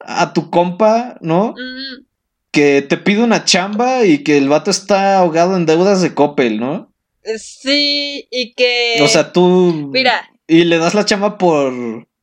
a 0.00 0.32
tu 0.32 0.50
compa, 0.50 1.16
¿no? 1.20 1.52
Mm, 1.52 2.04
Que 2.52 2.82
te 2.82 2.96
pide 2.96 3.22
una 3.22 3.44
chamba 3.44 4.04
y 4.04 4.22
que 4.24 4.36
el 4.36 4.48
vato 4.48 4.70
está 4.70 5.18
ahogado 5.18 5.56
en 5.56 5.66
deudas 5.66 6.02
de 6.02 6.14
Coppel, 6.14 6.58
¿no? 6.60 6.89
Sí, 7.38 8.28
y 8.30 8.54
que... 8.54 8.98
O 9.02 9.08
sea, 9.08 9.32
tú. 9.32 9.90
Mira. 9.92 10.30
Y 10.46 10.64
le 10.64 10.78
das 10.78 10.94
la 10.94 11.04
chamba 11.04 11.38
por, 11.38 11.72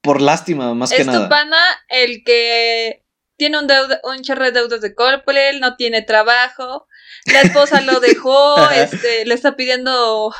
por 0.01 0.21
lástima, 0.21 0.73
más 0.73 0.89
que 0.89 0.97
es 0.97 1.05
tu 1.05 1.11
nada. 1.11 1.29
pana 1.29 1.57
el 1.89 2.23
que 2.23 3.03
tiene 3.37 3.59
un, 3.59 3.67
deuda, 3.67 4.01
un 4.03 4.21
chorro 4.21 4.45
de 4.45 4.51
deudas 4.51 4.81
de 4.81 4.93
Corporel, 4.95 5.59
no 5.59 5.75
tiene 5.75 6.01
trabajo, 6.01 6.87
la 7.25 7.41
esposa 7.41 7.81
lo 7.81 7.99
dejó, 7.99 8.69
este, 8.71 9.25
le 9.25 9.33
está 9.33 9.55
pidiendo 9.55 10.33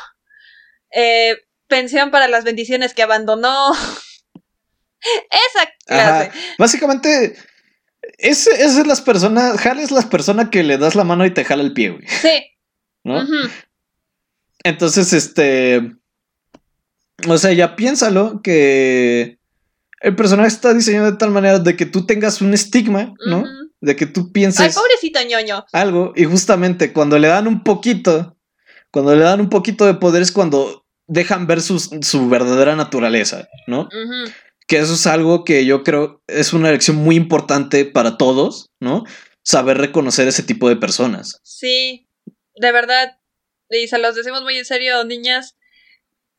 eh, 0.90 1.38
pensión 1.66 2.10
para 2.10 2.28
las 2.28 2.44
bendiciones 2.44 2.94
que 2.94 3.02
abandonó. 3.02 3.72
Esa 5.00 5.72
clase. 5.86 6.28
Ajá. 6.28 6.32
Básicamente, 6.58 7.36
esa 8.18 8.50
es 8.50 8.84
las 8.84 9.00
personas. 9.00 9.64
Hal 9.64 9.78
es 9.78 9.92
la 9.92 10.02
persona 10.02 10.50
que 10.50 10.64
le 10.64 10.76
das 10.76 10.96
la 10.96 11.04
mano 11.04 11.24
y 11.24 11.32
te 11.32 11.44
jala 11.44 11.62
el 11.62 11.72
pie, 11.72 11.90
güey. 11.90 12.06
Sí. 12.08 12.58
¿no? 13.04 13.26
Entonces, 14.64 15.12
este. 15.12 15.92
O 17.26 17.36
sea, 17.38 17.52
ya 17.52 17.74
piénsalo 17.76 18.40
que 18.42 19.38
el 20.00 20.14
personaje 20.14 20.48
está 20.48 20.72
diseñado 20.72 21.10
de 21.10 21.16
tal 21.16 21.30
manera 21.30 21.58
de 21.58 21.76
que 21.76 21.86
tú 21.86 22.06
tengas 22.06 22.40
un 22.40 22.54
estigma, 22.54 23.14
¿no? 23.26 23.44
De 23.80 23.96
que 23.96 24.06
tú 24.06 24.24
Ay, 24.26 24.32
pienses 24.32 24.74
pobrecito 24.74 25.20
ñoño. 25.28 25.64
algo 25.72 26.12
y 26.14 26.24
justamente 26.24 26.92
cuando 26.92 27.18
le 27.18 27.28
dan 27.28 27.46
un 27.48 27.64
poquito, 27.64 28.36
cuando 28.90 29.14
le 29.16 29.24
dan 29.24 29.40
un 29.40 29.48
poquito 29.48 29.86
de 29.86 29.94
poder 29.94 30.22
es 30.22 30.32
cuando 30.32 30.86
dejan 31.08 31.46
ver 31.46 31.60
su, 31.60 31.80
su 31.80 32.28
verdadera 32.28 32.76
naturaleza, 32.76 33.48
¿no? 33.66 33.88
Que 34.68 34.78
eso 34.78 34.94
es 34.94 35.06
algo 35.06 35.44
que 35.44 35.64
yo 35.64 35.82
creo 35.82 36.22
es 36.28 36.52
una 36.52 36.70
lección 36.70 36.96
muy 36.96 37.16
importante 37.16 37.84
para 37.84 38.16
todos, 38.16 38.70
¿no? 38.80 39.04
Saber 39.42 39.78
reconocer 39.78 40.28
ese 40.28 40.42
tipo 40.42 40.68
de 40.68 40.76
personas. 40.76 41.40
Sí, 41.42 42.06
de 42.54 42.70
verdad. 42.72 43.17
Y 43.70 43.88
se 43.88 43.98
los 43.98 44.14
decimos 44.14 44.42
muy 44.42 44.56
en 44.56 44.64
serio, 44.64 45.04
niñas. 45.04 45.56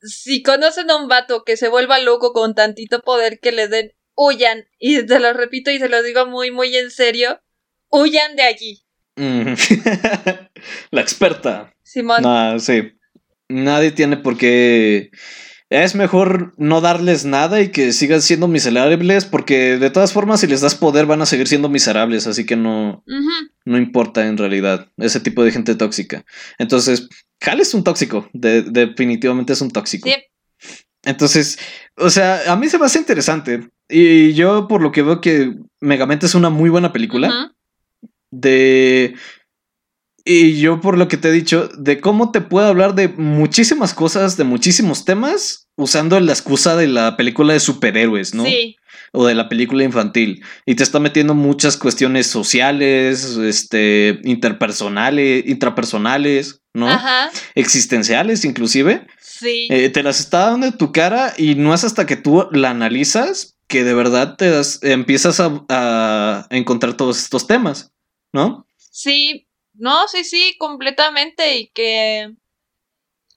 Si 0.02 0.42
conocen 0.44 0.90
a 0.90 0.96
un 0.96 1.08
vato 1.08 1.44
que 1.44 1.58
se 1.58 1.68
vuelva 1.68 2.00
loco 2.00 2.34
con 2.34 2.56
tantito 2.56 3.02
poder 3.02 3.40
que 3.40 3.52
le 3.52 3.68
den, 3.68 3.94
huyan. 4.16 4.68
Y 4.80 5.06
te 5.06 5.20
lo 5.20 5.34
repito 5.34 5.72
y 5.72 5.80
se 5.80 5.90
lo 5.90 6.02
digo 6.04 6.26
muy, 6.26 6.52
muy 6.52 6.76
en 6.76 6.92
serio. 6.92 7.42
Huyan 7.90 8.36
de 8.36 8.44
allí. 8.44 8.84
Mm. 9.16 9.54
La 10.92 11.02
experta. 11.02 11.74
Simón. 11.84 12.22
No, 12.22 12.60
sí. 12.60 12.94
Nadie 13.50 13.92
tiene 13.92 14.18
por 14.18 14.38
qué. 14.38 15.12
Es 15.70 15.94
mejor 15.94 16.54
no 16.58 16.82
darles 16.82 17.26
nada 17.26 17.62
y 17.62 17.70
que 17.70 17.94
sigan 17.94 18.22
siendo 18.24 18.48
miserables, 18.48 19.26
porque 19.26 19.78
de 19.78 19.90
todas 19.92 20.14
formas, 20.14 20.40
si 20.40 20.48
les 20.48 20.62
das 20.62 20.74
poder, 20.76 21.06
van 21.06 21.22
a 21.22 21.28
seguir 21.28 21.48
siendo 21.48 21.70
miserables, 21.70 22.26
así 22.26 22.46
que 22.46 22.56
no, 22.56 23.04
no 23.66 23.78
importa 23.78 24.26
en 24.26 24.38
realidad 24.38 24.88
ese 24.98 25.20
tipo 25.20 25.44
de 25.44 25.52
gente 25.52 25.76
tóxica. 25.76 26.26
Entonces, 26.58 27.08
Hal 27.46 27.60
es 27.60 27.74
un 27.76 27.84
tóxico, 27.84 28.28
de- 28.34 28.64
definitivamente 28.64 29.54
es 29.54 29.62
un 29.62 29.70
tóxico. 29.72 30.10
Sí, 30.10 30.16
Entonces, 31.04 31.60
o 31.96 32.10
sea, 32.10 32.52
a 32.52 32.56
mí 32.56 32.68
se 32.68 32.80
me 32.80 32.86
hace 32.86 33.00
interesante. 33.00 33.70
Y 33.88 34.34
yo, 34.34 34.68
por 34.68 34.82
lo 34.82 34.92
que 34.92 35.04
veo 35.04 35.22
que 35.22 35.54
Megamente 35.82 36.26
es 36.26 36.36
una 36.36 36.50
muy 36.50 36.70
buena 36.70 36.92
película 36.92 37.30
de... 38.32 39.16
Y 40.32 40.60
yo 40.60 40.80
por 40.80 40.96
lo 40.98 41.08
que 41.08 41.18
te 41.18 41.30
he 41.30 41.32
dicho, 41.32 41.70
de 41.78 42.00
cómo 42.00 42.32
te 42.32 42.42
puedo 42.42 42.68
hablar 42.68 42.94
de 42.94 43.08
muchísimas 43.08 43.96
cosas, 43.96 44.38
de 44.38 44.44
muchísimos 44.44 45.04
temas, 45.04 45.68
usando 45.76 46.20
la 46.20 46.34
excusa 46.34 46.76
de 46.76 46.88
la 46.88 47.18
película 47.18 47.54
de 47.54 47.60
superhéroes, 47.60 48.36
¿no? 48.36 48.46
Sí, 48.46 48.76
O 49.12 49.26
de 49.26 49.34
la 49.34 49.50
película 49.50 49.84
infantil. 49.84 50.44
Y 50.68 50.76
te 50.76 50.84
está 50.84 51.00
metiendo 51.00 51.34
muchas 51.34 51.78
cuestiones 51.78 52.28
sociales, 52.28 53.38
este, 53.38 54.20
interpersonales, 54.24 55.46
intrapersonales, 55.48 56.62
¿no? 56.76 56.88
ajá, 56.88 57.32
Existenciales 57.56 58.46
inclusive. 58.46 59.08
sí. 59.20 59.68
Eh, 59.72 59.90
te 59.90 60.04
las 60.04 60.20
está 60.20 60.52
dando 60.52 60.68
en 60.68 60.78
tu 60.78 60.92
cara 60.92 61.34
y 61.38 61.56
no 61.56 61.74
es 61.74 61.84
hasta 61.84 62.06
que 62.06 62.18
tú 62.18 62.48
la 62.52 62.70
analizas 62.72 63.56
que 63.68 63.84
de 63.84 63.94
verdad 63.94 64.36
te 64.38 64.50
das- 64.50 64.80
empiezas 64.84 65.40
a, 65.40 65.64
a 65.70 66.48
encontrar 66.52 66.96
todos 66.96 67.20
estos 67.20 67.48
temas, 67.48 67.92
¿no? 68.34 68.66
Sí, 68.78 69.48
no, 69.80 70.08
sí, 70.08 70.24
sí, 70.24 70.56
completamente. 70.60 71.58
Y 71.58 71.70
que 71.70 72.34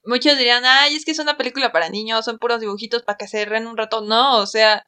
muchos 0.05 0.37
dirían, 0.37 0.64
ay, 0.64 0.94
es 0.96 1.05
que 1.05 1.12
es 1.12 1.18
una 1.18 1.37
película 1.37 1.72
para 1.72 1.88
niños, 1.88 2.24
son 2.24 2.38
puros 2.38 2.61
dibujitos 2.61 3.02
para 3.02 3.16
que 3.16 3.28
se 3.28 3.44
ríen 3.44 3.66
un 3.66 3.76
rato. 3.76 4.00
No, 4.02 4.38
o 4.38 4.46
sea, 4.46 4.85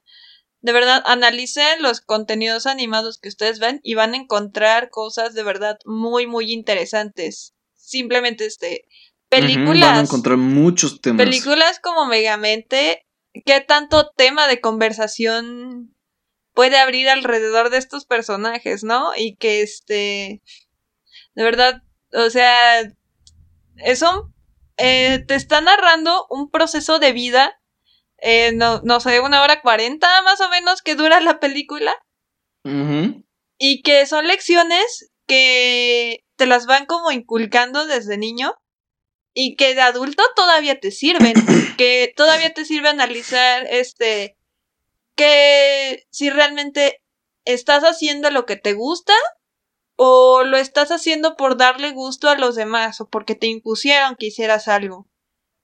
de 0.60 0.72
verdad, 0.72 1.02
analicen 1.06 1.82
los 1.82 2.00
contenidos 2.00 2.66
animados 2.66 3.18
que 3.18 3.28
ustedes 3.28 3.58
ven 3.58 3.80
y 3.82 3.94
van 3.94 4.14
a 4.14 4.16
encontrar 4.16 4.90
cosas 4.90 5.34
de 5.34 5.42
verdad 5.42 5.78
muy, 5.84 6.26
muy 6.26 6.52
interesantes. 6.52 7.54
Simplemente, 7.74 8.46
este, 8.46 8.86
películas. 9.28 9.90
Van 9.90 9.98
a 9.98 10.00
encontrar 10.00 10.36
muchos 10.36 11.00
temas. 11.00 11.24
Películas 11.24 11.80
como 11.80 12.06
Megamente, 12.06 13.06
¿qué 13.44 13.60
tanto 13.60 14.10
tema 14.16 14.48
de 14.48 14.60
conversación 14.60 15.94
puede 16.54 16.78
abrir 16.78 17.08
alrededor 17.08 17.68
de 17.70 17.78
estos 17.78 18.06
personajes, 18.06 18.84
no? 18.84 19.12
Y 19.16 19.36
que 19.36 19.60
este, 19.60 20.40
de 21.34 21.42
verdad, 21.44 21.82
o 22.12 22.30
sea, 22.30 22.82
eso 23.76 24.32
eh, 24.76 25.24
te 25.26 25.34
está 25.34 25.60
narrando 25.60 26.26
un 26.30 26.50
proceso 26.50 26.98
de 26.98 27.12
vida, 27.12 27.60
eh, 28.18 28.52
no, 28.54 28.80
no 28.82 29.00
sé, 29.00 29.20
una 29.20 29.42
hora 29.42 29.60
cuarenta 29.60 30.22
más 30.22 30.40
o 30.40 30.48
menos 30.48 30.82
que 30.82 30.94
dura 30.94 31.20
la 31.20 31.40
película, 31.40 31.94
y 33.58 33.82
que 33.82 34.06
son 34.06 34.26
lecciones 34.26 35.12
que 35.26 36.24
te 36.36 36.46
las 36.46 36.64
van 36.66 36.86
como 36.86 37.12
inculcando 37.12 37.86
desde 37.86 38.16
niño 38.16 38.54
y 39.34 39.56
que 39.56 39.74
de 39.74 39.82
adulto 39.82 40.22
todavía 40.34 40.80
te 40.80 40.90
sirven, 40.90 41.34
que 41.76 42.12
todavía 42.16 42.54
te 42.54 42.64
sirve 42.64 42.88
analizar 42.88 43.66
este 43.68 44.36
que 45.16 46.06
si 46.10 46.30
realmente 46.30 47.02
estás 47.44 47.84
haciendo 47.84 48.30
lo 48.30 48.46
que 48.46 48.56
te 48.56 48.72
gusta 48.72 49.12
o 49.96 50.42
lo 50.44 50.56
estás 50.56 50.90
haciendo 50.90 51.36
por 51.36 51.56
darle 51.56 51.92
gusto 51.92 52.28
a 52.28 52.36
los 52.36 52.54
demás 52.54 53.00
o 53.00 53.08
porque 53.08 53.34
te 53.34 53.46
impusieron 53.46 54.16
que 54.16 54.26
hicieras 54.26 54.68
algo. 54.68 55.08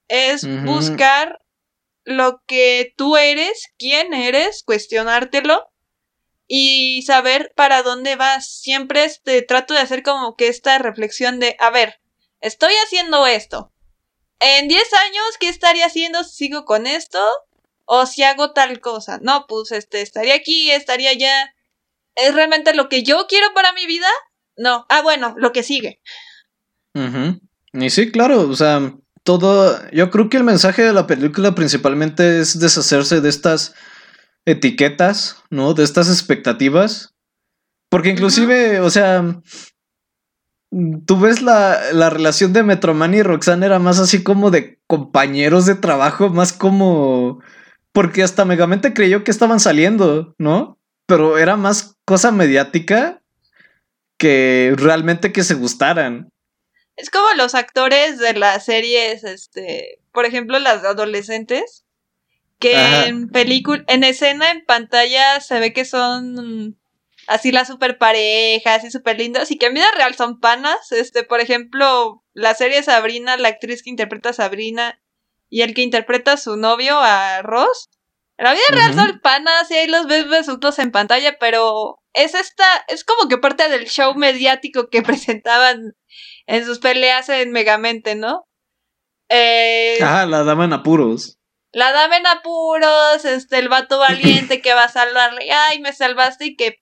Es 0.08 0.46
buscar 0.64 1.40
lo 2.04 2.42
que 2.46 2.92
tú 2.96 3.16
eres, 3.16 3.68
quién 3.78 4.12
eres, 4.14 4.62
cuestionártelo 4.62 5.70
y 6.46 7.02
saber 7.02 7.52
para 7.54 7.82
dónde 7.82 8.16
vas. 8.16 8.48
Siempre 8.48 9.04
este, 9.04 9.42
trato 9.42 9.74
de 9.74 9.80
hacer 9.80 10.02
como 10.02 10.36
que 10.36 10.48
esta 10.48 10.78
reflexión 10.78 11.38
de, 11.38 11.56
a 11.60 11.70
ver, 11.70 12.00
estoy 12.40 12.72
haciendo 12.84 13.26
esto. 13.26 13.72
En 14.40 14.68
10 14.68 14.82
años, 14.94 15.38
¿qué 15.38 15.48
estaría 15.48 15.86
haciendo 15.86 16.24
si 16.24 16.34
sigo 16.34 16.64
con 16.64 16.86
esto? 16.86 17.20
O 17.84 18.06
si 18.06 18.22
hago 18.22 18.52
tal 18.52 18.80
cosa. 18.80 19.18
No, 19.22 19.46
pues 19.46 19.70
este, 19.70 20.00
estaría 20.00 20.34
aquí, 20.34 20.70
estaría 20.70 21.10
allá. 21.10 21.54
¿Es 22.16 22.34
realmente 22.34 22.74
lo 22.74 22.88
que 22.88 23.02
yo 23.02 23.26
quiero 23.28 23.46
para 23.54 23.72
mi 23.72 23.86
vida? 23.86 24.08
No. 24.56 24.86
Ah, 24.88 25.02
bueno, 25.02 25.34
lo 25.38 25.52
que 25.52 25.62
sigue. 25.62 26.00
Ujú. 26.94 27.40
Y 27.72 27.90
sí, 27.90 28.10
claro, 28.10 28.48
o 28.48 28.56
sea, 28.56 28.94
todo, 29.22 29.78
yo 29.92 30.10
creo 30.10 30.28
que 30.28 30.36
el 30.36 30.44
mensaje 30.44 30.82
de 30.82 30.92
la 30.92 31.06
película 31.06 31.54
principalmente 31.54 32.40
es 32.40 32.58
deshacerse 32.58 33.20
de 33.20 33.28
estas 33.28 33.74
etiquetas, 34.44 35.42
¿no? 35.50 35.74
De 35.74 35.84
estas 35.84 36.08
expectativas. 36.08 37.14
Porque 37.88 38.10
inclusive, 38.10 38.80
o 38.80 38.90
sea, 38.90 39.40
tú 41.06 41.18
ves 41.18 41.42
la, 41.42 41.92
la 41.92 42.10
relación 42.10 42.52
de 42.52 42.62
Metroman 42.62 43.14
y 43.14 43.22
Roxanne 43.22 43.66
era 43.66 43.78
más 43.78 43.98
así 43.98 44.22
como 44.22 44.50
de 44.50 44.80
compañeros 44.86 45.66
de 45.66 45.74
trabajo, 45.74 46.28
más 46.30 46.52
como... 46.52 47.40
Porque 47.92 48.22
hasta 48.22 48.44
Megamente 48.44 48.94
creyó 48.94 49.24
que 49.24 49.32
estaban 49.32 49.58
saliendo, 49.58 50.34
¿no? 50.38 50.78
Pero 51.06 51.38
era 51.38 51.56
más 51.56 51.96
cosa 52.10 52.32
mediática 52.32 53.22
que 54.16 54.74
realmente 54.76 55.30
que 55.30 55.44
se 55.44 55.54
gustaran. 55.54 56.28
Es 56.96 57.08
como 57.08 57.28
los 57.36 57.54
actores 57.54 58.18
de 58.18 58.32
las 58.34 58.64
series, 58.64 59.22
este, 59.22 60.00
por 60.10 60.26
ejemplo, 60.26 60.58
las 60.58 60.82
de 60.82 60.88
adolescentes, 60.88 61.84
que 62.58 62.74
Ajá. 62.74 63.06
en 63.06 63.28
película, 63.28 63.84
en 63.86 64.02
escena, 64.02 64.50
en 64.50 64.64
pantalla, 64.64 65.38
se 65.38 65.60
ve 65.60 65.72
que 65.72 65.84
son 65.84 66.76
así 67.28 67.52
las 67.52 67.68
super 67.68 67.96
parejas 67.96 68.82
y 68.82 68.90
super 68.90 69.16
lindas, 69.16 69.52
y 69.52 69.56
que 69.56 69.66
en 69.66 69.74
vida 69.74 69.92
real 69.94 70.16
son 70.16 70.40
panas. 70.40 70.90
Este, 70.90 71.22
por 71.22 71.38
ejemplo, 71.38 72.24
la 72.32 72.54
serie 72.54 72.82
Sabrina, 72.82 73.36
la 73.36 73.50
actriz 73.50 73.84
que 73.84 73.90
interpreta 73.90 74.30
a 74.30 74.32
Sabrina 74.32 75.00
y 75.48 75.60
el 75.60 75.74
que 75.74 75.82
interpreta 75.82 76.32
a 76.32 76.38
su 76.38 76.56
novio, 76.56 76.98
a 76.98 77.40
Ross. 77.42 77.88
En 78.40 78.44
la 78.44 78.54
vida 78.54 78.62
real 78.70 78.94
son 78.94 79.20
panas 79.20 79.70
y 79.70 79.74
ahí 79.74 79.86
los 79.86 80.06
ves 80.06 80.26
besutos 80.26 80.78
en 80.78 80.92
pantalla, 80.92 81.36
pero 81.38 82.00
es 82.14 82.32
esta, 82.34 82.64
es 82.88 83.04
como 83.04 83.28
que 83.28 83.36
parte 83.36 83.68
del 83.68 83.86
show 83.86 84.14
mediático 84.14 84.88
que 84.88 85.02
presentaban 85.02 85.92
en 86.46 86.64
sus 86.64 86.78
peleas 86.78 87.28
en 87.28 87.52
Megamente, 87.52 88.14
¿no? 88.14 88.46
Eh, 89.28 89.98
Ajá, 90.00 90.24
la 90.24 90.42
dama 90.42 90.64
en 90.64 90.72
apuros. 90.72 91.38
la 91.72 91.92
dama 91.92 92.16
en 92.16 92.26
apuros, 92.26 93.26
este, 93.26 93.58
el 93.58 93.68
vato 93.68 93.98
valiente 93.98 94.62
que 94.62 94.72
va 94.72 94.84
a 94.84 94.88
salvarle, 94.88 95.52
ay, 95.52 95.80
me 95.80 95.92
salvaste 95.92 96.46
y 96.46 96.56
que, 96.56 96.78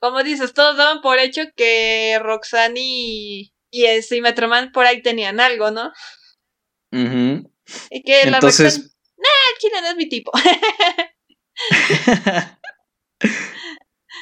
como 0.00 0.24
dices, 0.24 0.54
todos 0.54 0.76
daban 0.76 1.02
por 1.02 1.20
hecho 1.20 1.42
que 1.54 2.18
Roxanne 2.20 2.80
y, 2.82 3.54
y 3.70 3.86
y 3.86 4.20
Metroman 4.22 4.72
por 4.72 4.86
ahí 4.86 5.02
tenían 5.02 5.38
algo, 5.38 5.70
¿no? 5.70 5.92
Ujú. 6.90 7.48
Y 7.90 8.02
que 8.02 8.28
la 8.28 8.40
Roxanne, 8.40 8.90
Entonces, 9.16 9.24
"Ah, 9.24 9.50
chile 9.58 9.80
no 9.82 9.88
es 9.88 9.96
mi 9.96 10.08
tipo. 10.08 10.30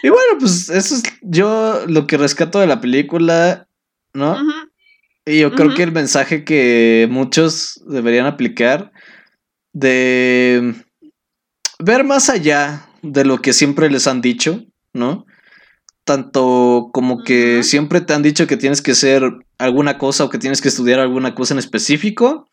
y 0.03 0.09
bueno, 0.09 0.39
pues 0.39 0.69
eso 0.69 0.95
es 0.95 1.03
yo 1.23 1.85
lo 1.87 2.07
que 2.07 2.17
rescato 2.17 2.61
de 2.61 2.67
la 2.67 2.81
película, 2.81 3.69
¿no? 4.13 4.37
Y 5.27 5.41
yo 5.41 5.53
creo 5.53 5.75
que 5.75 5.83
el 5.83 5.93
mensaje 5.93 6.45
que 6.45 7.09
muchos 7.11 7.83
deberían 7.87 8.27
aplicar 8.27 8.93
de 9.73 10.75
ver 11.79 12.05
más 12.05 12.31
allá 12.31 12.89
de 13.03 13.25
lo 13.25 13.39
que 13.39 13.53
siempre 13.53 13.91
les 13.91 14.07
han 14.07 14.21
dicho, 14.21 14.65
¿no? 14.93 15.27
Tanto 16.05 16.91
como 16.93 17.25
que 17.25 17.63
siempre 17.63 18.03
te 18.03 18.13
han 18.13 18.23
dicho 18.23 18.47
que 18.47 18.59
tienes 18.59 18.83
que 18.83 18.95
ser 18.95 19.23
alguna 19.59 19.97
cosa 19.97 20.25
o 20.25 20.31
que 20.31 20.39
tienes 20.39 20.61
que 20.61 20.69
estudiar 20.69 21.01
alguna 21.01 21.35
cosa 21.35 21.55
en 21.55 21.59
específico, 21.59 22.49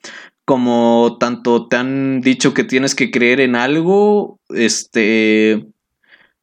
como 0.52 1.16
tanto 1.18 1.70
te 1.70 1.78
han 1.78 2.20
dicho 2.20 2.54
que 2.54 2.66
tienes 2.66 2.94
que 2.94 3.10
creer 3.10 3.40
en 3.40 3.56
algo, 3.56 4.38
este, 4.50 5.66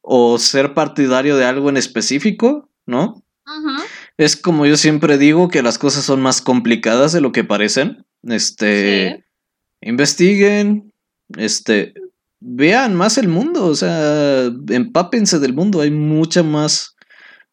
o 0.01 0.39
ser 0.39 0.73
partidario 0.73 1.37
de 1.37 1.45
algo 1.45 1.69
en 1.69 1.77
específico, 1.77 2.71
¿no? 2.87 3.21
Ujú. 3.45 3.83
Es 4.17 4.35
como 4.35 4.65
yo 4.65 4.77
siempre 4.77 5.19
digo 5.19 5.49
que 5.49 5.61
las 5.61 5.77
cosas 5.77 6.05
son 6.05 6.21
más 6.23 6.41
complicadas 6.41 7.13
de 7.13 7.21
lo 7.21 7.31
que 7.31 7.43
parecen. 7.43 8.03
Este. 8.23 9.11
Sí. 9.11 9.87
investiguen, 9.87 10.91
este, 11.37 11.93
vean 12.39 12.95
más 12.95 13.19
el 13.19 13.27
mundo, 13.27 13.67
o 13.67 13.75
sea, 13.75 14.45
empápense 14.69 15.37
del 15.37 15.53
mundo, 15.53 15.81
hay 15.81 15.91
mucha 15.91 16.41
más 16.41 16.95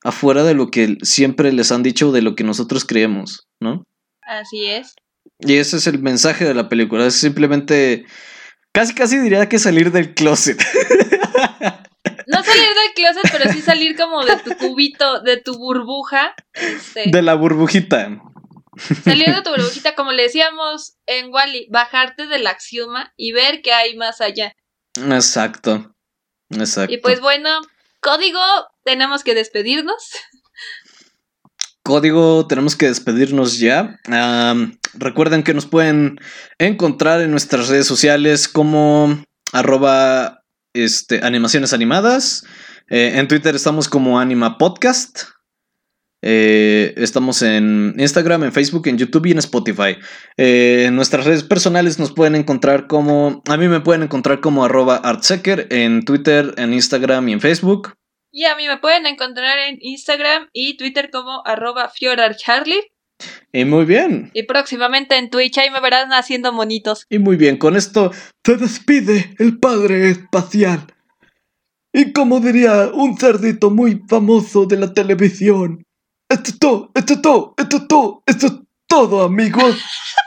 afuera 0.03 0.43
de 0.43 0.55
lo 0.55 0.69
que 0.71 0.97
siempre 1.03 1.53
les 1.53 1.71
han 1.71 1.83
dicho, 1.83 2.13
de 2.13 2.23
lo 2.23 2.35
que 2.35 2.45
nosotros 2.45 2.87
creemos, 2.87 3.47
¿no? 3.61 3.85
Así 4.23 4.65
es. 4.65 4.95
Y 5.39 5.57
ese 5.57 5.77
es 5.77 5.87
el 5.87 5.99
mensaje 5.99 6.45
de 6.45 6.55
la 6.55 6.69
película, 6.69 7.07
es 7.07 7.15
simplemente, 7.15 8.07
casi 8.73 8.95
casi 8.95 9.19
diría 9.19 9.49
que 9.49 9.59
salir 9.59 9.93
del 9.93 10.15
closet. 10.15 10.63
No 12.29 12.43
salir 12.43 12.69
del 12.69 12.95
closet, 12.95 13.31
pero 13.31 13.53
sí 13.53 13.63
salir 13.63 13.97
como 13.97 14.25
de 14.25 14.37
tu 14.39 14.57
cubito, 14.57 15.21
de 15.23 15.37
tu 15.37 15.57
burbuja. 15.59 16.35
Este, 16.55 17.05
De 17.11 17.23
la 17.23 17.35
burbujita. 17.35 18.21
salir 19.05 19.33
de 19.33 19.43
tu 19.45 19.51
burbujita, 19.51 19.95
como 19.95 20.11
le 20.13 20.25
decíamos 20.25 20.97
en 21.07 21.33
Wally, 21.33 21.69
bajarte 21.71 22.27
del 22.27 22.47
axioma 22.49 23.13
y 23.17 23.31
ver 23.33 23.63
qué 23.63 23.73
hay 23.73 23.97
más 23.97 24.21
allá. 24.21 24.53
Exacto. 24.97 25.95
Exacto. 26.51 26.93
Y 26.93 26.99
pues 26.99 27.21
bueno, 27.21 27.61
código, 28.01 28.41
tenemos 28.85 29.23
que 29.23 29.35
despedirnos. 29.35 30.11
Código, 31.87 32.49
tenemos 32.49 32.75
que 32.75 32.89
despedirnos 32.89 33.61
ya. 33.61 34.01
Recuerden 34.95 35.45
que 35.45 35.55
nos 35.55 35.67
pueden 35.67 36.19
encontrar 36.59 37.21
en 37.21 37.31
nuestras 37.31 37.69
redes 37.69 37.87
sociales 37.87 38.49
como 38.49 39.23
arroba 39.53 40.43
este, 40.75 41.21
animaciones 41.23 41.73
animadas. 41.73 42.45
Eh, 42.91 43.13
en 43.15 43.29
Twitter 43.29 43.55
estamos 43.55 43.89
como 43.89 44.19
Anima 44.19 44.59
Podcast. 44.59 45.27
Eh, 46.23 46.93
estamos 46.97 47.41
en 47.43 47.95
Instagram, 47.99 48.43
en 48.43 48.53
Facebook, 48.53 48.89
en 48.89 48.99
YouTube 48.99 49.27
y 49.27 49.31
en 49.31 49.39
Spotify. 49.39 49.97
Eh, 50.37 50.87
en 50.89 50.97
nuestras 50.97 51.25
redes 51.25 51.45
personales 51.45 52.01
nos 52.01 52.11
pueden 52.11 52.35
encontrar 52.35 52.89
como... 52.89 53.45
A 53.47 53.57
mí 53.57 53.69
me 53.69 53.79
pueden 53.79 54.03
encontrar 54.03 54.41
como 54.41 54.65
arroba 54.65 54.97
artsecker 54.97 55.69
en 55.71 56.05
Twitter, 56.05 56.53
en 56.57 56.75
Instagram 56.75 57.29
y 57.29 57.35
en 57.35 57.41
Facebook. 57.41 57.95
Y 58.37 58.45
a 58.45 58.55
mí 58.55 58.69
me 58.69 58.77
pueden 58.77 59.07
encontrar 59.07 59.59
en 59.61 59.79
Instagram 59.81 60.51
y 60.53 60.77
Twitter 60.77 61.11
como 61.11 61.41
arroba 61.47 61.89
fiorarcharlie. 61.89 62.93
Y 63.51 63.65
muy 63.65 63.87
bien. 63.87 64.31
Y 64.35 64.43
próximamente 64.43 65.17
en 65.17 65.31
Twitch 65.31 65.57
ahí 65.57 65.71
me 65.71 65.81
verán 65.81 66.13
haciendo 66.13 66.53
monitos. 66.53 67.07
Y 67.09 67.19
muy 67.19 67.37
bien, 67.37 67.57
con 67.57 67.77
esto 67.77 68.13
Se 68.45 68.57
despide 68.57 69.35
el 69.39 69.59
padre 69.59 70.11
espacial. 70.11 70.87
Y 71.95 72.13
como 72.13 72.41
diría 72.41 72.91
un 72.93 73.17
cerdito 73.17 73.71
muy 73.71 74.03
famoso 74.07 74.67
de 74.67 74.77
la 74.81 74.93
televisión. 74.93 75.83
Esto 76.29 76.51
es 76.51 76.59
todo, 76.59 76.91
esto 76.95 77.15
es 77.15 77.23
todo, 77.23 77.55
esto 77.57 77.77
es 77.79 77.89
todo, 77.89 78.23
esto 78.27 78.47
es 78.49 78.53
todo, 78.87 79.23
amigos. 79.23 79.83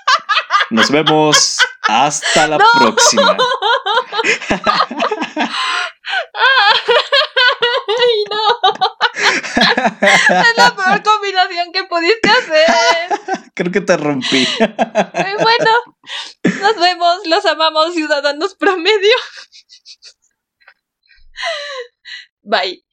nos 0.71 0.89
vemos. 0.89 1.59
Hasta 1.87 2.47
la 2.47 2.57
próxima. 2.57 3.37
¡Ay, 7.97 8.23
no! 8.31 8.43
es 10.41 10.57
la 10.57 10.75
peor 10.75 11.03
combinación 11.03 11.71
que 11.71 11.83
pudiste 11.85 12.29
hacer. 12.29 13.19
Creo 13.55 13.71
que 13.71 13.81
te 13.81 13.97
rompí. 13.97 14.47
Muy 14.59 15.43
bueno, 15.43 15.71
nos 16.61 16.75
vemos, 16.77 17.19
los 17.25 17.45
amamos, 17.45 17.93
ciudadanos 17.93 18.55
promedio. 18.55 19.15
Bye. 22.41 22.83